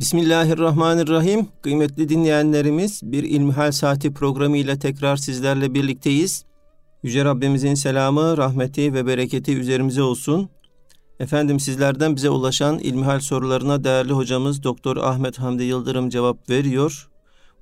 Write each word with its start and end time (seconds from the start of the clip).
Bismillahirrahmanirrahim. 0.00 1.48
Kıymetli 1.62 2.08
dinleyenlerimiz 2.08 3.00
bir 3.02 3.22
İlmihal 3.22 3.72
Saati 3.72 4.12
programı 4.12 4.56
ile 4.56 4.78
tekrar 4.78 5.16
sizlerle 5.16 5.74
birlikteyiz. 5.74 6.44
Yüce 7.02 7.24
Rabbimizin 7.24 7.74
selamı, 7.74 8.36
rahmeti 8.36 8.94
ve 8.94 9.06
bereketi 9.06 9.56
üzerimize 9.56 10.02
olsun. 10.02 10.48
Efendim 11.18 11.60
sizlerden 11.60 12.16
bize 12.16 12.30
ulaşan 12.30 12.78
İlmihal 12.78 13.20
sorularına 13.20 13.84
değerli 13.84 14.12
hocamız 14.12 14.62
Doktor 14.62 14.96
Ahmet 14.96 15.38
Hamdi 15.38 15.62
Yıldırım 15.62 16.08
cevap 16.08 16.50
veriyor. 16.50 17.08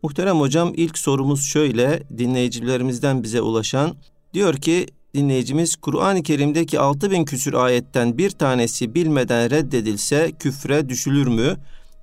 Muhterem 0.02 0.41
hocam 0.41 0.73
ilk 0.77 0.98
sorumuz 0.98 1.45
şöyle 1.45 2.02
dinleyicilerimizden 2.18 3.23
bize 3.23 3.41
ulaşan. 3.41 3.96
Diyor 4.34 4.55
ki 4.55 4.86
dinleyicimiz 5.14 5.77
Kur'an-ı 5.77 6.23
Kerim'deki 6.23 6.80
6000 6.80 7.25
küsür 7.25 7.55
ayetten 7.55 8.18
bir 8.18 8.30
tanesi 8.30 8.95
bilmeden 8.95 9.50
reddedilse 9.50 10.32
küfre 10.39 10.89
düşülür 10.89 11.27
mü? 11.27 11.57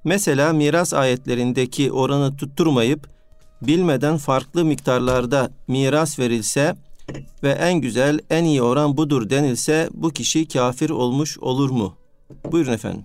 Mesela 0.06 0.54
miras 0.54 0.94
ayetlerindeki 0.94 1.92
oranı 1.92 2.38
tutturmayıp 2.38 3.08
bilmeden 3.62 4.18
farklı 4.18 4.66
miktarlarda 4.66 5.50
miras 5.68 6.20
verilse 6.20 6.76
ve 7.44 7.50
en 7.50 7.82
güzel, 7.82 8.20
en 8.30 8.44
iyi 8.44 8.62
oran 8.62 8.98
budur 8.98 9.30
denilse 9.30 9.90
bu 9.94 10.10
kişi 10.10 10.48
kafir 10.48 10.90
olmuş 10.90 11.40
olur 11.40 11.70
mu? 11.70 11.96
Buyurun 12.52 12.74
efendim. 12.74 13.04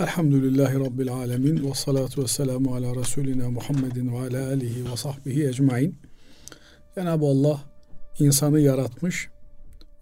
Elhamdülillahi 0.00 0.74
Rabbil 0.74 1.12
Alemin 1.12 1.70
ve 1.70 1.74
salatu 1.74 2.22
ve 2.22 2.28
selamu 2.28 2.74
ala 2.74 2.96
Resulina 2.96 3.50
Muhammedin 3.50 4.12
ve 4.12 4.18
ala 4.18 4.48
alihi 4.48 4.92
ve 4.92 4.96
sahbihi 4.96 5.48
ecmain. 5.48 5.98
Cenab-ı 6.94 7.24
Allah 7.24 7.60
insanı 8.18 8.60
yaratmış 8.60 9.28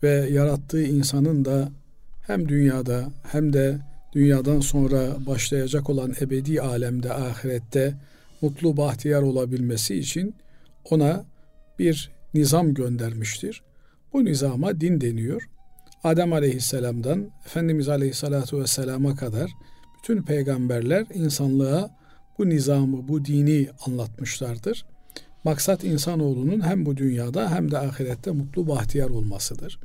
ve 0.02 0.29
yarattığı 0.30 0.83
insanın 0.83 1.45
da 1.45 1.69
hem 2.27 2.49
dünyada 2.49 3.13
hem 3.33 3.52
de 3.52 3.91
dünyadan 4.12 4.61
sonra 4.61 5.27
başlayacak 5.27 5.91
olan 5.91 6.15
ebedi 6.21 6.61
alemde, 6.61 7.12
ahirette 7.12 7.95
mutlu 8.41 8.77
bahtiyar 8.77 9.23
olabilmesi 9.23 9.95
için 9.95 10.35
ona 10.91 11.24
bir 11.79 12.10
nizam 12.35 12.74
göndermiştir. 12.74 13.63
Bu 14.13 14.24
nizama 14.24 14.80
din 14.80 15.01
deniyor. 15.01 15.49
Adem 16.05 16.33
aleyhisselamdan 16.33 17.30
Efendimiz 17.46 17.88
aleyhissalatu 17.88 18.60
vesselama 18.60 19.16
kadar 19.16 19.51
bütün 19.99 20.23
peygamberler 20.23 21.07
insanlığa 21.15 21.90
bu 22.38 22.49
nizamı, 22.49 23.09
bu 23.09 23.24
dini 23.24 23.68
anlatmışlardır. 23.87 24.87
Maksat 25.45 25.85
insanoğlunun 25.85 26.60
hem 26.60 26.87
bu 26.87 26.96
dünyada 26.96 27.51
hem 27.51 27.71
de 27.71 27.79
ahirette 27.79 28.30
mutlu 28.30 28.68
bahtiyar 28.68 29.10
olmasıdır. 29.10 29.79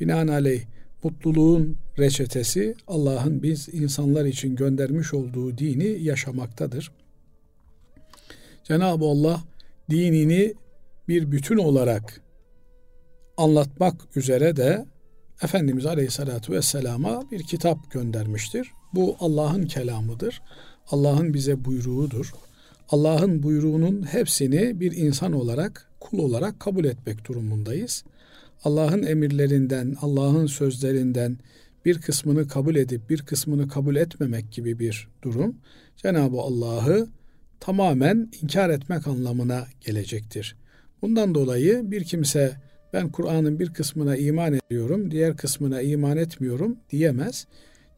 Binaenaleyh 0.00 0.62
mutluluğun 1.02 1.76
reçetesi 1.98 2.74
Allah'ın 2.88 3.42
biz 3.42 3.68
insanlar 3.72 4.24
için 4.24 4.56
göndermiş 4.56 5.14
olduğu 5.14 5.58
dini 5.58 6.02
yaşamaktadır. 6.02 6.92
Cenab-ı 8.64 9.04
Allah 9.04 9.42
dinini 9.90 10.54
bir 11.08 11.32
bütün 11.32 11.56
olarak 11.56 12.20
anlatmak 13.36 14.16
üzere 14.16 14.56
de 14.56 14.86
Efendimiz 15.42 15.86
Aleyhisselatü 15.86 16.52
Vesselam'a 16.52 17.30
bir 17.30 17.42
kitap 17.42 17.90
göndermiştir. 17.90 18.72
Bu 18.94 19.16
Allah'ın 19.20 19.66
kelamıdır. 19.66 20.42
Allah'ın 20.90 21.34
bize 21.34 21.64
buyruğudur. 21.64 22.32
Allah'ın 22.88 23.42
buyruğunun 23.42 24.02
hepsini 24.02 24.80
bir 24.80 24.92
insan 24.96 25.32
olarak, 25.32 25.90
kul 26.00 26.18
olarak 26.18 26.60
kabul 26.60 26.84
etmek 26.84 27.28
durumundayız. 27.28 28.04
Allah'ın 28.64 29.02
emirlerinden, 29.02 29.96
Allah'ın 30.02 30.46
sözlerinden 30.46 31.38
bir 31.84 32.00
kısmını 32.00 32.48
kabul 32.48 32.76
edip 32.76 33.10
bir 33.10 33.22
kısmını 33.22 33.68
kabul 33.68 33.96
etmemek 33.96 34.52
gibi 34.52 34.78
bir 34.78 35.08
durum 35.22 35.56
Cenab-ı 35.96 36.40
Allah'ı 36.40 37.08
tamamen 37.60 38.30
inkar 38.42 38.70
etmek 38.70 39.06
anlamına 39.06 39.66
gelecektir. 39.80 40.56
Bundan 41.02 41.34
dolayı 41.34 41.90
bir 41.90 42.04
kimse 42.04 42.56
ben 42.92 43.12
Kur'an'ın 43.12 43.58
bir 43.58 43.72
kısmına 43.72 44.16
iman 44.16 44.54
ediyorum, 44.54 45.10
diğer 45.10 45.36
kısmına 45.36 45.82
iman 45.82 46.16
etmiyorum 46.16 46.76
diyemez. 46.90 47.46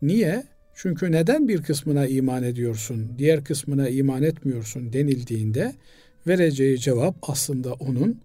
Niye? 0.03 0.45
Çünkü 0.75 1.13
neden 1.13 1.49
bir 1.49 1.63
kısmına 1.63 2.07
iman 2.07 2.43
ediyorsun, 2.43 3.13
diğer 3.19 3.45
kısmına 3.45 3.89
iman 3.89 4.23
etmiyorsun 4.23 4.93
denildiğinde 4.93 5.75
vereceği 6.27 6.79
cevap 6.79 7.17
aslında 7.23 7.73
onun 7.73 8.21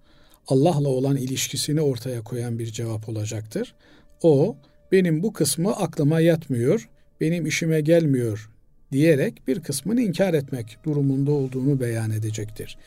Allah'la 0.48 0.90
olan 0.90 1.18
ilişkisini 1.18 1.82
ortaya 1.82 2.22
koyan 2.22 2.60
bir 2.60 2.66
cevap 2.66 3.10
olacaktır. 3.10 3.76
O 4.22 4.58
benim 4.96 5.24
bu 5.24 5.34
kısmı 5.34 5.76
aklıma 5.76 6.20
yatmıyor, 6.20 6.90
benim 7.22 7.46
işime 7.46 7.82
gelmiyor 7.82 8.50
diyerek 8.92 9.48
bir 9.48 9.60
kısmını 9.60 10.02
inkar 10.02 10.34
etmek 10.34 10.78
durumunda 10.86 11.32
olduğunu 11.32 11.80
beyan 11.80 12.12
edecektir. 12.12 12.78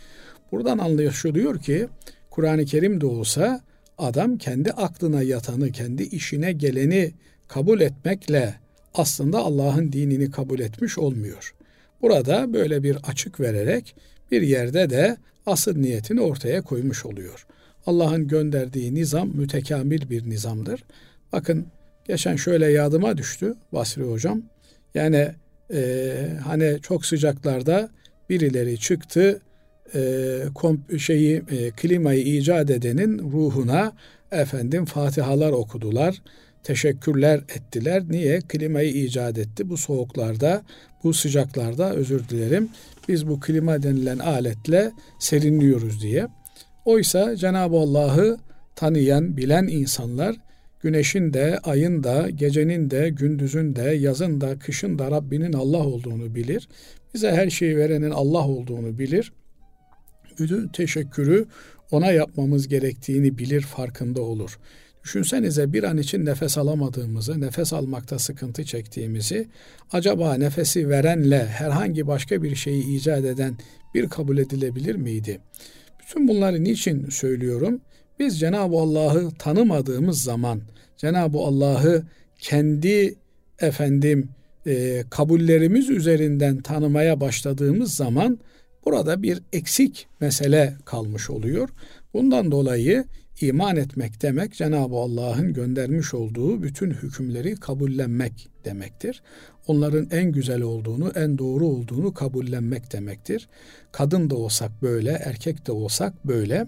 Buradan 0.53 0.79
anlaşılıyor 0.79 1.63
ki 1.63 1.89
Kur'an-ı 2.31 2.65
Kerim 2.65 3.01
de 3.01 3.07
olsa 3.07 3.61
adam 3.99 4.39
kendi 4.39 4.71
aklına 4.71 5.23
yatanı, 5.23 5.73
kendi 5.73 6.03
işine 6.03 6.53
geleni 6.53 7.13
kabul 7.49 7.81
etmekle 7.81 8.55
aslında 8.95 9.39
Allah'ın 9.39 9.93
dinini 9.93 10.31
kabul 10.31 10.59
etmiş 10.59 10.99
olmuyor. 10.99 11.55
Burada 12.03 12.53
böyle 12.53 12.83
bir 12.83 12.97
açık 13.07 13.41
vererek 13.41 13.95
bir 14.31 14.43
yerde 14.43 14.91
de 14.91 15.17
asıl 15.47 15.77
niyetini 15.77 16.21
ortaya 16.21 16.63
koymuş 16.63 17.07
oluyor. 17.07 17.47
Allah'ın 17.87 18.29
gönderdiği 18.29 18.95
nizam 18.95 19.29
mütekamil 19.29 20.11
bir 20.11 20.31
nizamdır. 20.31 20.85
Bakın 21.33 21.67
geçen 22.09 22.37
şöyle 22.37 22.67
yadıma 22.67 23.19
düştü 23.19 23.55
Basri 23.73 24.03
Hocam. 24.03 24.43
Yani 24.95 25.29
e, 25.73 26.15
hani 26.45 26.79
çok 26.83 27.07
sıcaklarda 27.07 27.89
birileri 28.31 28.79
çıktı 28.79 29.41
e, 29.95 30.41
komp 30.55 31.01
şeyi 31.01 31.37
e, 31.37 31.71
klimayı 31.71 32.23
icat 32.23 32.71
edenin 32.71 33.19
ruhuna 33.33 33.93
efendim 34.33 34.85
fatihalar 34.85 35.53
okudular. 35.53 36.23
Teşekkürler 36.63 37.39
ettiler. 37.39 38.03
Niye? 38.11 38.41
Klimayı 38.41 38.91
icat 38.91 39.39
etti. 39.39 39.69
Bu 39.69 39.77
soğuklarda, 39.77 40.63
bu 41.05 41.15
sıcaklarda 41.15 41.95
özür 41.95 42.29
dilerim. 42.29 42.69
Biz 43.09 43.29
bu 43.29 43.41
klima 43.41 43.83
denilen 43.83 44.19
aletle 44.19 44.93
serinliyoruz 45.19 46.03
diye. 46.03 46.27
Oysa 46.85 47.37
Cenab-ı 47.37 47.77
Allah'ı 47.77 48.39
tanıyan, 48.77 49.37
bilen 49.37 49.67
insanlar 49.67 50.37
güneşin 50.81 51.33
de, 51.33 51.59
ayın 51.59 52.03
da, 52.03 52.31
gecenin 52.31 52.91
de, 52.91 53.09
gündüzün 53.09 53.77
de, 53.77 53.83
yazın 53.83 54.41
da, 54.41 54.59
kışın 54.59 54.99
da 54.99 55.11
Rabbinin 55.11 55.53
Allah 55.53 55.87
olduğunu 55.87 56.35
bilir. 56.35 56.69
Bize 57.15 57.33
her 57.33 57.51
şeyi 57.51 57.77
verenin 57.77 58.11
Allah 58.11 58.49
olduğunu 58.49 58.99
bilir 58.99 59.33
bütün 60.39 60.69
teşekkürü 60.69 61.47
ona 61.91 62.13
yapmamız 62.13 62.69
gerektiğini 62.69 63.39
bilir, 63.39 63.61
farkında 63.61 64.23
olur. 64.23 64.59
Düşünsenize 65.05 65.73
bir 65.73 65.83
an 65.83 65.99
için 65.99 66.27
nefes 66.27 66.59
alamadığımızı, 66.59 67.41
nefes 67.41 67.73
almakta 67.73 68.19
sıkıntı 68.19 68.65
çektiğimizi, 68.65 69.49
acaba 69.93 70.35
nefesi 70.35 70.89
verenle 70.89 71.47
herhangi 71.47 72.07
başka 72.07 72.43
bir 72.43 72.55
şeyi 72.55 72.97
icat 72.97 73.25
eden 73.25 73.59
bir 73.95 74.09
kabul 74.09 74.39
edilebilir 74.39 74.95
miydi? 74.95 75.41
Bütün 76.01 76.29
bunları 76.29 76.65
niçin 76.65 77.09
söylüyorum? 77.09 77.81
Biz 78.19 78.41
Cenab-ı 78.41 78.77
Allah'ı 78.77 79.31
tanımadığımız 79.39 80.23
zaman, 80.23 80.61
Cenab-ı 80.97 81.39
Allah'ı 81.39 82.03
kendi 82.39 83.15
efendim 83.59 84.29
e, 84.67 85.05
kabullerimiz 85.11 85.91
üzerinden 85.91 86.57
tanımaya 86.57 87.21
başladığımız 87.21 87.95
zaman 87.95 88.39
Burada 88.89 89.23
bir 89.23 89.43
eksik 89.53 90.07
mesele 90.21 90.75
kalmış 90.85 91.31
oluyor. 91.31 91.69
Bundan 92.15 92.51
dolayı 92.51 93.05
iman 93.41 93.77
etmek 93.77 94.23
demek 94.23 94.55
Cenab-ı 94.55 94.97
Allah'ın 94.97 95.53
göndermiş 95.53 96.15
olduğu 96.15 96.63
bütün 96.63 96.91
hükümleri 96.91 97.55
kabullenmek 97.55 98.49
demektir. 98.65 99.23
Onların 99.67 100.09
en 100.11 100.33
güzel 100.33 100.63
olduğunu, 100.63 101.13
en 101.15 101.39
doğru 101.39 101.67
olduğunu 101.67 102.15
kabullenmek 102.15 102.93
demektir. 102.93 103.49
Kadın 103.93 104.31
da 104.31 104.37
olsak 104.37 104.83
böyle, 104.83 105.11
erkek 105.11 105.67
de 105.67 105.73
olsak 105.73 106.27
böyle. 106.27 106.67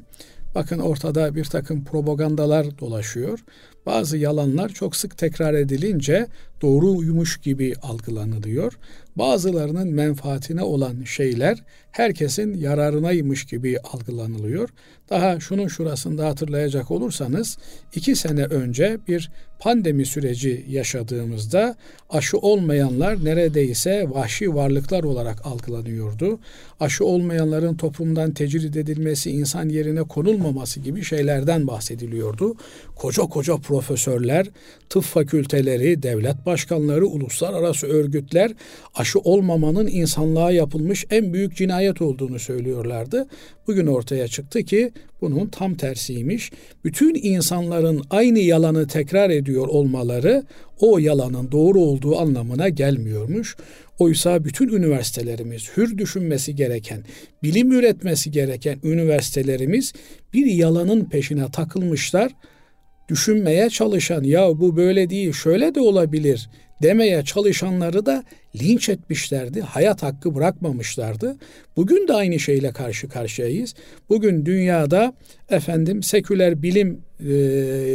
Bakın 0.55 0.79
ortada 0.79 1.35
bir 1.35 1.45
takım 1.45 1.85
propagandalar 1.85 2.79
dolaşıyor. 2.79 3.39
Bazı 3.87 4.17
yalanlar 4.17 4.69
çok 4.69 4.97
sık 4.97 5.19
tekrar 5.19 5.55
edilince 5.55 6.27
doğruymuş 6.63 7.37
gibi 7.37 7.75
algılanılıyor. 7.83 8.79
Bazılarının 9.17 9.89
menfaatine 9.89 10.63
olan 10.63 11.05
şeyler 11.05 11.65
herkesin 11.91 12.55
yararınaymış 12.55 13.45
gibi 13.45 13.79
algılanılıyor. 13.79 14.69
Daha 15.11 15.41
şunun 15.41 15.69
şurasında 15.69 16.27
hatırlayacak 16.27 16.91
olursanız 16.91 17.59
iki 17.95 18.17
sene 18.17 18.45
önce 18.45 18.99
bir 19.09 19.31
pandemi 19.61 20.07
süreci 20.07 20.65
yaşadığımızda 20.69 21.77
aşı 22.11 22.39
olmayanlar 22.39 23.25
neredeyse 23.25 24.07
vahşi 24.11 24.55
varlıklar 24.55 25.05
olarak 25.05 25.47
algılanıyordu. 25.47 26.39
Aşı 26.81 27.05
olmayanların 27.05 27.75
toplumdan 27.75 28.35
tecrid 28.35 28.75
edilmesi, 28.75 29.31
insan 29.31 29.69
yerine 29.69 30.03
konulmaması 30.03 30.81
gibi 30.81 31.05
şeylerden 31.05 31.67
bahsediliyordu. 31.67 32.55
Koca 32.97 33.23
koca 33.23 33.57
profesörler, 33.57 34.47
tıp 34.89 35.05
fakülteleri, 35.05 36.03
devlet 36.03 36.47
başkanları, 36.47 37.07
uluslararası 37.07 37.87
örgütler 37.87 38.53
aşı 38.95 39.19
olmamanın 39.19 39.87
insanlığa 39.87 40.51
yapılmış 40.51 41.07
en 41.11 41.33
büyük 41.33 41.57
cinayet 41.57 42.03
olduğunu 42.03 42.39
söylüyorlardı. 42.39 43.27
Bugün 43.71 43.87
ortaya 43.87 44.29
çıktı 44.29 44.63
ki 44.63 44.93
bunun 45.21 45.47
tam 45.47 45.75
tersiymiş. 45.75 46.53
Bütün 46.85 47.15
insanların 47.15 48.03
aynı 48.11 48.39
yalanı 48.39 48.87
tekrar 48.87 49.31
ediyor 49.31 49.69
olmaları 49.69 50.43
o 50.81 50.99
yalanın 50.99 51.53
doğru 51.53 51.81
olduğu 51.81 52.19
anlamına 52.19 52.69
gelmiyormuş. 52.69 53.57
Oysa 53.99 54.45
bütün 54.45 54.69
üniversitelerimiz 54.69 55.71
hür 55.77 55.99
düşünmesi 55.99 56.55
gereken, 56.55 57.05
bilim 57.43 57.73
üretmesi 57.73 58.31
gereken 58.31 58.79
üniversitelerimiz 58.83 59.93
bir 60.33 60.47
yalanın 60.47 61.05
peşine 61.05 61.51
takılmışlar. 61.51 62.33
Düşünmeye 63.09 63.71
çalışan 63.71 64.23
ya 64.23 64.61
bu 64.61 64.77
böyle 64.77 65.11
değil 65.11 65.33
şöyle 65.33 65.75
de 65.75 65.81
olabilir 65.81 66.49
demeye 66.83 67.25
çalışanları 67.25 68.07
da 68.07 68.25
linç 68.63 68.89
etmişlerdi. 68.89 69.61
Hayat 69.61 70.03
hakkı 70.03 70.35
bırakmamışlardı. 70.35 71.37
Bugün 71.77 72.09
de 72.09 72.15
aynı 72.15 72.39
şeyle 72.39 72.73
karşı 72.73 73.09
karşıyayız. 73.09 73.75
Bugün 74.09 74.47
dünyada 74.47 75.13
efendim 75.51 76.03
seküler 76.03 76.63
bilim 76.63 77.01
e, 77.29 77.33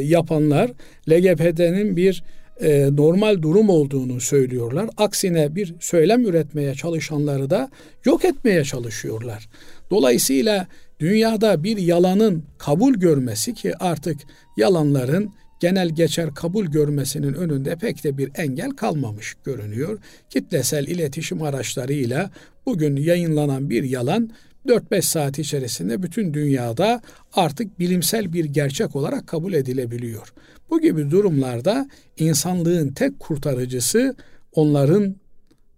yapanlar 0.04 0.72
LGBT'nin 1.10 1.98
bir 1.98 2.24
e, 2.62 2.96
normal 2.96 3.42
durum 3.42 3.70
olduğunu 3.70 4.22
söylüyorlar. 4.22 4.90
Aksine 4.98 5.56
bir 5.56 5.76
söylem 5.80 6.26
üretmeye 6.26 6.76
çalışanları 6.76 7.50
da 7.50 7.70
yok 8.06 8.26
etmeye 8.26 8.64
çalışıyorlar. 8.64 9.50
Dolayısıyla 9.90 10.68
dünyada 11.00 11.64
bir 11.64 11.78
yalanın 11.78 12.44
kabul 12.58 12.94
görmesi 12.94 13.54
ki 13.54 13.78
artık 13.80 14.18
yalanların 14.58 15.32
genel 15.60 15.90
geçer 15.90 16.34
kabul 16.34 16.66
görmesinin 16.66 17.34
önünde 17.34 17.76
pek 17.76 18.04
de 18.04 18.18
bir 18.18 18.32
engel 18.36 18.72
kalmamış 18.72 19.36
görünüyor. 19.44 20.00
Kitlesel 20.30 20.88
iletişim 20.88 21.42
araçlarıyla 21.42 22.32
bugün 22.66 22.96
yayınlanan 22.96 23.70
bir 23.70 23.84
yalan 23.84 24.30
4-5 24.68 25.02
saat 25.02 25.40
içerisinde 25.40 26.04
bütün 26.04 26.34
dünyada 26.34 27.02
artık 27.34 27.80
bilimsel 27.80 28.34
bir 28.34 28.46
gerçek 28.46 28.96
olarak 28.96 29.28
kabul 29.28 29.54
edilebiliyor. 29.54 30.34
Bu 30.70 30.82
gibi 30.82 31.12
durumlarda 31.12 31.90
insanlığın 32.18 32.94
tek 32.94 33.20
kurtarıcısı 33.20 34.16
onların 34.54 35.16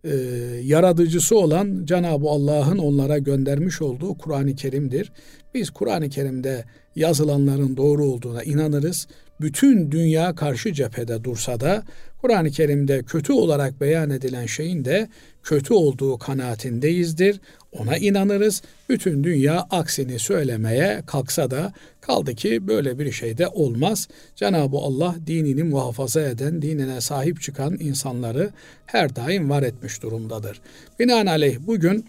e, 0.04 0.16
yaratıcısı 0.64 1.38
olan 1.38 1.86
Cenab-ı 1.86 2.30
Allah'ın 2.30 2.78
onlara 2.78 3.18
göndermiş 3.18 3.82
olduğu 3.82 4.18
Kur'an-ı 4.18 4.56
Kerim'dir. 4.56 5.12
Biz 5.54 5.70
Kur'an-ı 5.70 6.10
Kerim'de 6.10 6.66
yazılanların 6.96 7.78
doğru 7.78 8.06
olduğuna 8.06 8.44
inanırız. 8.44 9.08
Bütün 9.42 9.92
dünya 9.92 10.36
karşı 10.36 10.74
cephede 10.74 11.24
dursa 11.24 11.60
da 11.60 11.84
Kur'an-ı 12.22 12.52
Kerim'de 12.52 13.04
kötü 13.04 13.34
olarak 13.34 13.82
beyan 13.82 14.10
edilen 14.10 14.46
şeyin 14.46 14.86
de 14.86 15.10
kötü 15.44 15.74
olduğu 15.74 16.18
kanaatindeyizdir. 16.18 17.42
Ona 17.72 17.98
inanırız. 17.98 18.62
Bütün 18.90 19.24
dünya 19.24 19.68
aksini 19.70 20.20
söylemeye 20.20 21.02
kalksa 21.08 21.52
da 21.52 21.74
kaldı 22.02 22.36
ki 22.36 22.68
böyle 22.68 23.00
bir 23.00 23.12
şey 23.12 23.38
de 23.38 23.48
olmaz. 23.48 24.08
Cenab-ı 24.36 24.78
Allah 24.78 25.16
dinini 25.28 25.64
muhafaza 25.64 26.22
eden, 26.22 26.62
dinine 26.62 27.02
sahip 27.02 27.42
çıkan 27.42 27.78
insanları 27.80 28.50
her 28.86 29.16
daim 29.16 29.50
var 29.50 29.64
etmiş 29.64 30.04
durumdadır. 30.04 30.62
Binaenaleyh 31.00 31.58
bugün 31.60 32.06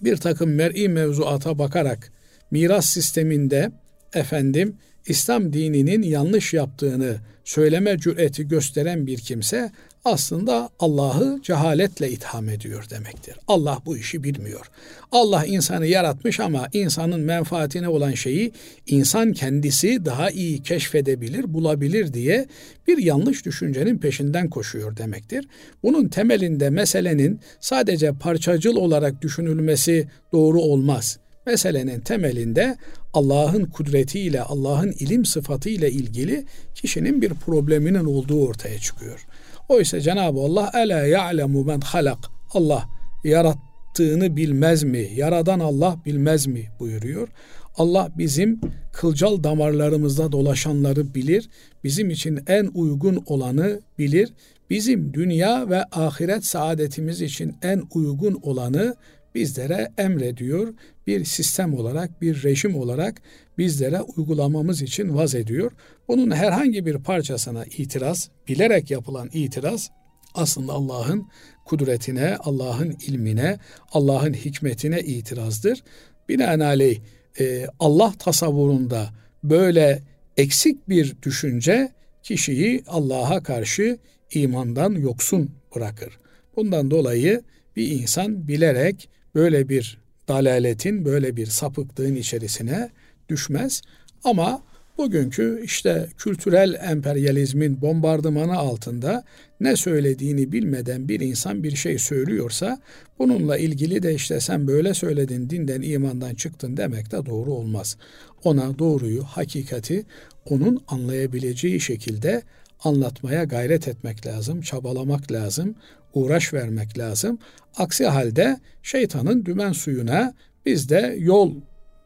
bir 0.00 0.16
takım 0.16 0.54
mer'i 0.54 0.88
mevzuata 0.88 1.58
bakarak 1.58 2.12
miras 2.50 2.86
sisteminde 2.86 3.72
efendim 4.14 4.76
İslam 5.06 5.52
dininin 5.52 6.02
yanlış 6.02 6.54
yaptığını 6.54 7.16
söyleme 7.44 7.98
cüreti 7.98 8.48
gösteren 8.48 9.06
bir 9.06 9.18
kimse 9.18 9.70
aslında 10.04 10.70
Allah'ı 10.78 11.40
cehaletle 11.42 12.10
itham 12.10 12.48
ediyor 12.48 12.90
demektir. 12.90 13.36
Allah 13.48 13.78
bu 13.86 13.96
işi 13.96 14.24
bilmiyor. 14.24 14.66
Allah 15.12 15.46
insanı 15.46 15.86
yaratmış 15.86 16.40
ama 16.40 16.68
insanın 16.72 17.20
menfaatine 17.20 17.88
olan 17.88 18.12
şeyi 18.12 18.52
insan 18.86 19.32
kendisi 19.32 20.04
daha 20.04 20.30
iyi 20.30 20.62
keşfedebilir, 20.62 21.54
bulabilir 21.54 22.12
diye 22.12 22.46
bir 22.88 22.98
yanlış 22.98 23.46
düşüncenin 23.46 23.98
peşinden 23.98 24.50
koşuyor 24.50 24.96
demektir. 24.96 25.48
Bunun 25.82 26.08
temelinde 26.08 26.70
meselenin 26.70 27.40
sadece 27.60 28.12
parçacıl 28.12 28.76
olarak 28.76 29.22
düşünülmesi 29.22 30.08
doğru 30.32 30.60
olmaz. 30.60 31.18
Meselenin 31.46 32.00
temelinde 32.00 32.76
Allah'ın 33.12 33.64
kudretiyle, 33.64 34.42
Allah'ın 34.42 34.92
ilim 34.92 35.24
sıfatıyla 35.24 35.88
ilgili 35.88 36.44
kişinin 36.74 37.22
bir 37.22 37.30
probleminin 37.30 38.04
olduğu 38.04 38.46
ortaya 38.46 38.78
çıkıyor. 38.78 39.26
Oysa 39.68 40.00
Cenab-ı 40.00 40.40
Allah 40.40 40.70
Ela 40.74 41.06
ya'lemu 41.06 41.64
men 41.64 41.80
halak. 41.80 42.18
Allah 42.54 42.84
yarattığını 43.24 44.36
bilmez 44.36 44.82
mi? 44.82 45.08
Yaradan 45.14 45.60
Allah 45.60 45.96
bilmez 46.06 46.46
mi? 46.46 46.68
buyuruyor. 46.80 47.28
Allah 47.76 48.08
bizim 48.18 48.60
kılcal 48.92 49.44
damarlarımızda 49.44 50.32
dolaşanları 50.32 51.14
bilir. 51.14 51.48
Bizim 51.84 52.10
için 52.10 52.40
en 52.46 52.70
uygun 52.74 53.22
olanı 53.26 53.80
bilir. 53.98 54.32
Bizim 54.70 55.14
dünya 55.14 55.70
ve 55.70 55.84
ahiret 55.84 56.44
saadetimiz 56.44 57.22
için 57.22 57.54
en 57.62 57.82
uygun 57.94 58.40
olanı 58.42 58.96
bizlere 59.34 59.92
emrediyor. 59.98 60.74
Bir 61.06 61.24
sistem 61.24 61.74
olarak, 61.74 62.22
bir 62.22 62.42
rejim 62.42 62.76
olarak 62.76 63.22
bizlere 63.58 64.00
uygulamamız 64.00 64.82
için 64.82 65.16
vaz 65.16 65.34
ediyor. 65.34 65.72
Bunun 66.08 66.30
herhangi 66.30 66.86
bir 66.86 66.98
parçasına 66.98 67.64
itiraz, 67.64 68.30
bilerek 68.48 68.90
yapılan 68.90 69.30
itiraz 69.32 69.90
aslında 70.34 70.72
Allah'ın 70.72 71.28
kudretine, 71.64 72.36
Allah'ın 72.36 72.96
ilmine, 73.06 73.58
Allah'ın 73.92 74.34
hikmetine 74.34 75.00
itirazdır. 75.00 75.82
Binaenaleyh 76.28 77.00
e, 77.40 77.66
Allah 77.78 78.14
tasavvurunda 78.18 79.10
böyle 79.44 80.02
eksik 80.36 80.88
bir 80.88 81.22
düşünce 81.22 81.92
kişiyi 82.22 82.84
Allah'a 82.86 83.42
karşı 83.42 83.98
imandan 84.34 84.92
yoksun 84.92 85.50
bırakır. 85.74 86.18
Bundan 86.56 86.90
dolayı 86.90 87.42
bir 87.76 87.90
insan 87.90 88.48
bilerek 88.48 89.08
böyle 89.34 89.68
bir 89.68 89.98
dalaletin, 90.28 91.04
böyle 91.04 91.36
bir 91.36 91.46
sapıklığın 91.46 92.14
içerisine 92.14 92.90
düşmez. 93.28 93.82
Ama 94.24 94.62
bugünkü 94.98 95.60
işte 95.64 96.08
kültürel 96.18 96.74
emperyalizmin 96.90 97.80
bombardımanı 97.82 98.56
altında 98.56 99.24
ne 99.60 99.76
söylediğini 99.76 100.52
bilmeden 100.52 101.08
bir 101.08 101.20
insan 101.20 101.62
bir 101.62 101.76
şey 101.76 101.98
söylüyorsa 101.98 102.80
bununla 103.18 103.58
ilgili 103.58 104.02
de 104.02 104.14
işte 104.14 104.40
sen 104.40 104.66
böyle 104.66 104.94
söyledin 104.94 105.50
dinden 105.50 105.82
imandan 105.82 106.34
çıktın 106.34 106.76
demek 106.76 107.12
de 107.12 107.26
doğru 107.26 107.52
olmaz. 107.52 107.96
Ona 108.44 108.78
doğruyu, 108.78 109.24
hakikati 109.24 110.04
onun 110.50 110.82
anlayabileceği 110.88 111.80
şekilde 111.80 112.42
anlatmaya 112.84 113.44
gayret 113.44 113.88
etmek 113.88 114.26
lazım, 114.26 114.60
çabalamak 114.60 115.32
lazım, 115.32 115.74
uğraş 116.14 116.54
vermek 116.54 116.98
lazım. 116.98 117.38
Aksi 117.76 118.06
halde 118.06 118.60
şeytanın 118.82 119.44
dümen 119.44 119.72
suyuna 119.72 120.34
biz 120.66 120.88
de 120.88 121.16
yol 121.18 121.54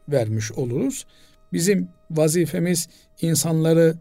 vermiş 0.09 0.51
oluruz. 0.51 1.05
Bizim 1.53 1.87
vazifemiz 2.11 2.87
insanları 3.21 3.95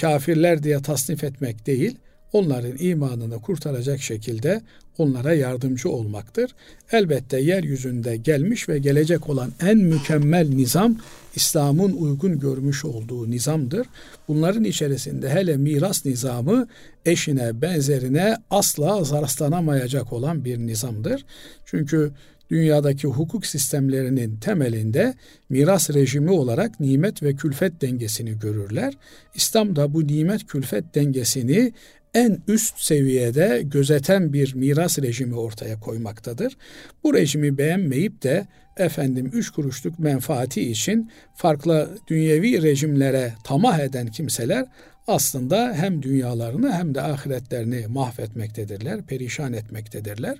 kafirler 0.00 0.62
diye 0.62 0.82
tasnif 0.82 1.24
etmek 1.24 1.66
değil, 1.66 1.98
onların 2.32 2.76
imanını 2.78 3.40
kurtaracak 3.40 4.00
şekilde 4.00 4.60
onlara 4.98 5.34
yardımcı 5.34 5.88
olmaktır. 5.88 6.50
Elbette 6.92 7.40
yeryüzünde 7.40 8.16
gelmiş 8.16 8.68
ve 8.68 8.78
gelecek 8.78 9.28
olan 9.28 9.52
en 9.60 9.78
mükemmel 9.78 10.48
nizam 10.48 10.96
İslam'ın 11.34 11.92
uygun 11.92 12.38
görmüş 12.38 12.84
olduğu 12.84 13.30
nizamdır. 13.30 13.86
Bunların 14.28 14.64
içerisinde 14.64 15.30
hele 15.30 15.56
miras 15.56 16.04
nizamı 16.04 16.66
eşine, 17.04 17.62
benzerine 17.62 18.36
asla 18.50 19.00
rastlanamayacak 19.22 20.12
olan 20.12 20.44
bir 20.44 20.58
nizamdır. 20.58 21.24
Çünkü 21.64 22.12
dünyadaki 22.50 23.06
hukuk 23.06 23.46
sistemlerinin 23.46 24.36
temelinde 24.36 25.14
miras 25.48 25.90
rejimi 25.90 26.30
olarak 26.30 26.80
nimet 26.80 27.22
ve 27.22 27.34
külfet 27.34 27.82
dengesini 27.82 28.38
görürler. 28.38 28.94
İslam 29.34 29.76
da 29.76 29.94
bu 29.94 30.06
nimet 30.06 30.46
külfet 30.46 30.94
dengesini 30.94 31.72
en 32.14 32.38
üst 32.48 32.78
seviyede 32.80 33.62
gözeten 33.64 34.32
bir 34.32 34.54
miras 34.54 34.98
rejimi 34.98 35.34
ortaya 35.34 35.80
koymaktadır. 35.80 36.56
Bu 37.04 37.14
rejimi 37.14 37.58
beğenmeyip 37.58 38.22
de 38.22 38.46
efendim 38.76 39.30
üç 39.32 39.50
kuruşluk 39.50 39.98
menfaati 39.98 40.70
için 40.70 41.10
farklı 41.34 41.98
dünyevi 42.08 42.62
rejimlere 42.62 43.32
tamah 43.44 43.78
eden 43.78 44.06
kimseler 44.06 44.66
aslında 45.06 45.74
hem 45.74 46.02
dünyalarını 46.02 46.72
hem 46.72 46.94
de 46.94 47.02
ahiretlerini 47.02 47.86
mahvetmektedirler, 47.86 49.02
perişan 49.02 49.52
etmektedirler. 49.52 50.38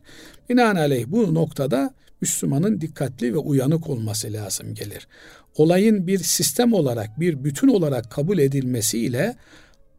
Binaenaleyh 0.49 1.07
bu 1.09 1.35
noktada 1.35 1.95
Müslümanın 2.21 2.81
dikkatli 2.81 3.35
ve 3.35 3.39
uyanık 3.39 3.91
olması 3.91 4.33
lazım 4.33 4.75
gelir. 4.75 5.09
Olayın 5.57 6.07
bir 6.07 6.19
sistem 6.19 6.73
olarak, 6.73 7.21
bir 7.21 7.45
bütün 7.45 7.69
olarak 7.69 8.11
kabul 8.11 8.39
edilmesiyle 8.39 9.37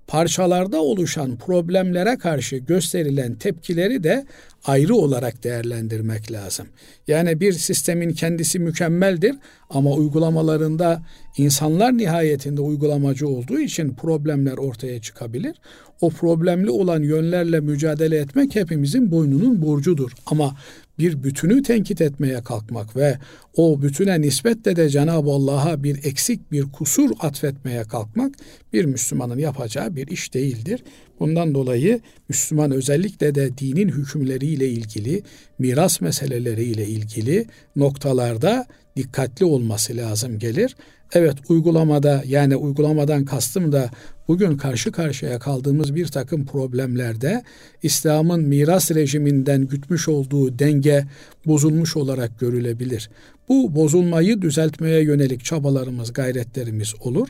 parçalarda 0.07 0.81
oluşan 0.81 1.35
problemlere 1.35 2.17
karşı 2.17 2.57
gösterilen 2.57 3.35
tepkileri 3.35 4.03
de 4.03 4.25
ayrı 4.65 4.95
olarak 4.95 5.43
değerlendirmek 5.43 6.31
lazım. 6.31 6.67
Yani 7.07 7.39
bir 7.39 7.53
sistemin 7.53 8.13
kendisi 8.13 8.59
mükemmeldir 8.59 9.35
ama 9.69 9.93
uygulamalarında 9.93 11.01
insanlar 11.37 11.97
nihayetinde 11.97 12.61
uygulamacı 12.61 13.27
olduğu 13.27 13.59
için 13.59 13.93
problemler 13.93 14.57
ortaya 14.57 15.01
çıkabilir. 15.01 15.55
O 16.01 16.09
problemli 16.09 16.69
olan 16.69 17.03
yönlerle 17.03 17.59
mücadele 17.59 18.17
etmek 18.17 18.55
hepimizin 18.55 19.11
boynunun 19.11 19.61
borcudur. 19.61 20.11
Ama 20.25 20.55
bir 20.99 21.23
bütünü 21.23 21.63
tenkit 21.63 22.01
etmeye 22.01 22.43
kalkmak 22.43 22.95
ve 22.95 23.17
o 23.55 23.81
bütüne 23.81 24.21
nispetle 24.21 24.75
de 24.75 24.89
Cenab-ı 24.89 25.29
Allah'a 25.29 25.83
bir 25.83 26.03
eksik 26.03 26.51
bir 26.51 26.63
kusur 26.63 27.11
atfetmeye 27.19 27.83
kalkmak 27.83 28.35
bir 28.73 28.85
Müslümanın 28.85 29.37
yapacağı 29.37 29.95
bir 29.95 30.07
iş 30.07 30.33
değildir. 30.33 30.83
Bundan 31.19 31.55
dolayı 31.55 31.99
Müslüman 32.29 32.71
özellikle 32.71 33.35
de 33.35 33.57
dinin 33.57 33.89
hükümleriyle 33.89 34.69
ilgili, 34.69 35.23
miras 35.59 36.01
meseleleriyle 36.01 36.87
ilgili 36.87 37.45
noktalarda 37.75 38.65
dikkatli 38.95 39.45
olması 39.45 39.97
lazım 39.97 40.39
gelir. 40.39 40.75
Evet 41.13 41.37
uygulamada 41.49 42.23
yani 42.27 42.55
uygulamadan 42.55 43.25
kastım 43.25 43.71
da 43.71 43.89
bugün 44.27 44.57
karşı 44.57 44.91
karşıya 44.91 45.39
kaldığımız 45.39 45.95
bir 45.95 46.07
takım 46.07 46.45
problemlerde 46.45 47.43
İslam'ın 47.83 48.41
miras 48.41 48.91
rejiminden 48.91 49.67
gütmüş 49.67 50.07
olduğu 50.07 50.59
denge 50.59 51.05
bozulmuş 51.45 51.97
olarak 51.97 52.39
görülebilir. 52.39 53.09
Bu 53.49 53.75
bozulmayı 53.75 54.41
düzeltmeye 54.41 55.03
yönelik 55.03 55.45
çabalarımız, 55.45 56.13
gayretlerimiz 56.13 56.93
olur 56.99 57.27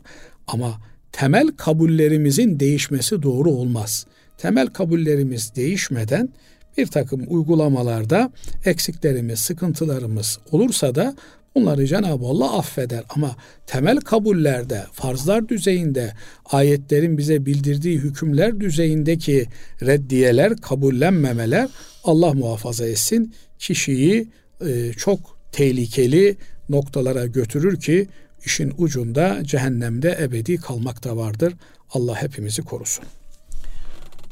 ama 0.48 0.74
temel 1.12 1.48
kabullerimizin 1.48 2.60
değişmesi 2.60 3.24
doğru 3.24 3.52
olmaz. 3.52 4.06
Temel 4.38 4.68
kabullerimiz 4.68 5.56
değişmeden 5.56 6.30
bir 6.78 6.88
takım 6.88 7.24
uygulamalarda 7.28 8.32
eksiklerimiz, 8.66 9.40
sıkıntılarımız 9.40 10.40
olursa 10.52 10.96
da 10.96 11.16
Bunları 11.58 11.88
Cenab-ı 11.88 12.26
Allah 12.26 12.58
affeder 12.58 13.04
ama 13.10 13.36
temel 13.68 14.00
kabullerde, 14.00 14.84
farzlar 14.94 15.50
düzeyinde, 15.50 16.14
ayetlerin 16.52 17.18
bize 17.18 17.46
bildirdiği 17.46 17.98
hükümler 17.98 18.60
düzeyindeki 18.60 19.48
reddiyeler, 19.82 20.58
kabullenmemeler 20.58 21.70
Allah 22.04 22.34
muhafaza 22.34 22.88
etsin 22.88 23.34
kişiyi 23.60 24.28
e, 24.66 24.94
çok 24.94 25.20
tehlikeli 25.52 26.38
noktalara 26.70 27.26
götürür 27.26 27.80
ki 27.80 28.08
işin 28.46 28.74
ucunda 28.78 29.44
cehennemde 29.44 30.18
ebedi 30.22 30.58
kalmak 30.58 31.04
da 31.04 31.18
vardır. 31.18 31.54
Allah 31.94 32.22
hepimizi 32.22 32.62
korusun. 32.62 33.06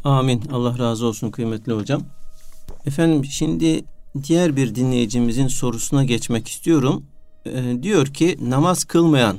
Amin. 0.03 0.41
Allah 0.51 0.79
razı 0.79 1.05
olsun 1.05 1.31
kıymetli 1.31 1.73
hocam. 1.73 2.03
Efendim 2.85 3.25
şimdi 3.25 3.83
diğer 4.23 4.55
bir 4.55 4.75
dinleyicimizin 4.75 5.47
sorusuna 5.47 6.03
geçmek 6.03 6.47
istiyorum. 6.47 7.05
Ee, 7.45 7.83
diyor 7.83 8.07
ki 8.07 8.37
namaz 8.41 8.83
kılmayan 8.83 9.37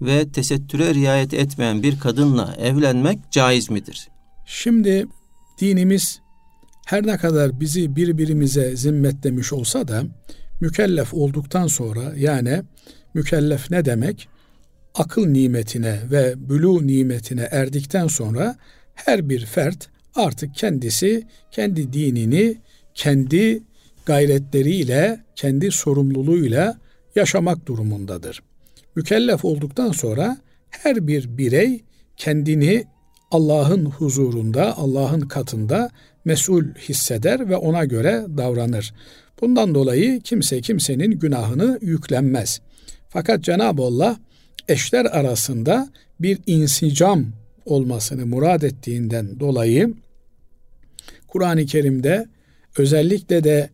ve 0.00 0.28
tesettüre 0.28 0.94
riayet 0.94 1.34
etmeyen 1.34 1.82
bir 1.82 1.98
kadınla 1.98 2.54
evlenmek 2.58 3.18
caiz 3.30 3.70
midir? 3.70 4.08
Şimdi 4.46 5.06
dinimiz 5.60 6.20
her 6.86 7.06
ne 7.06 7.16
kadar 7.16 7.60
bizi 7.60 7.96
birbirimize 7.96 8.76
zimmetlemiş 8.76 9.52
olsa 9.52 9.88
da 9.88 10.02
mükellef 10.60 11.14
olduktan 11.14 11.66
sonra 11.66 12.12
yani 12.16 12.62
mükellef 13.14 13.70
ne 13.70 13.84
demek? 13.84 14.28
Akıl 14.94 15.26
nimetine 15.26 16.00
ve 16.10 16.34
bülü 16.48 16.86
nimetine 16.86 17.48
erdikten 17.50 18.06
sonra 18.06 18.56
her 18.94 19.28
bir 19.28 19.46
fert 19.46 19.88
artık 20.14 20.54
kendisi 20.54 21.26
kendi 21.50 21.92
dinini 21.92 22.56
kendi 22.94 23.62
gayretleriyle, 24.06 25.24
kendi 25.36 25.70
sorumluluğuyla 25.70 26.78
yaşamak 27.16 27.66
durumundadır. 27.66 28.42
Mükellef 28.96 29.44
olduktan 29.44 29.92
sonra 29.92 30.36
her 30.70 31.06
bir 31.06 31.38
birey 31.38 31.84
kendini 32.16 32.84
Allah'ın 33.30 33.84
huzurunda, 33.84 34.76
Allah'ın 34.76 35.20
katında 35.20 35.90
mesul 36.24 36.64
hisseder 36.74 37.48
ve 37.48 37.56
ona 37.56 37.84
göre 37.84 38.26
davranır. 38.36 38.94
Bundan 39.40 39.74
dolayı 39.74 40.20
kimse 40.20 40.60
kimsenin 40.60 41.10
günahını 41.10 41.78
yüklenmez. 41.82 42.60
Fakat 43.08 43.44
Cenab-ı 43.44 43.82
Allah 43.82 44.16
eşler 44.68 45.04
arasında 45.04 45.88
bir 46.20 46.38
insicam 46.46 47.26
olmasını 47.64 48.26
murad 48.26 48.62
ettiğinden 48.62 49.40
dolayı 49.40 49.94
Kur'an-ı 51.28 51.66
Kerim'de 51.66 52.26
özellikle 52.78 53.44
de 53.44 53.70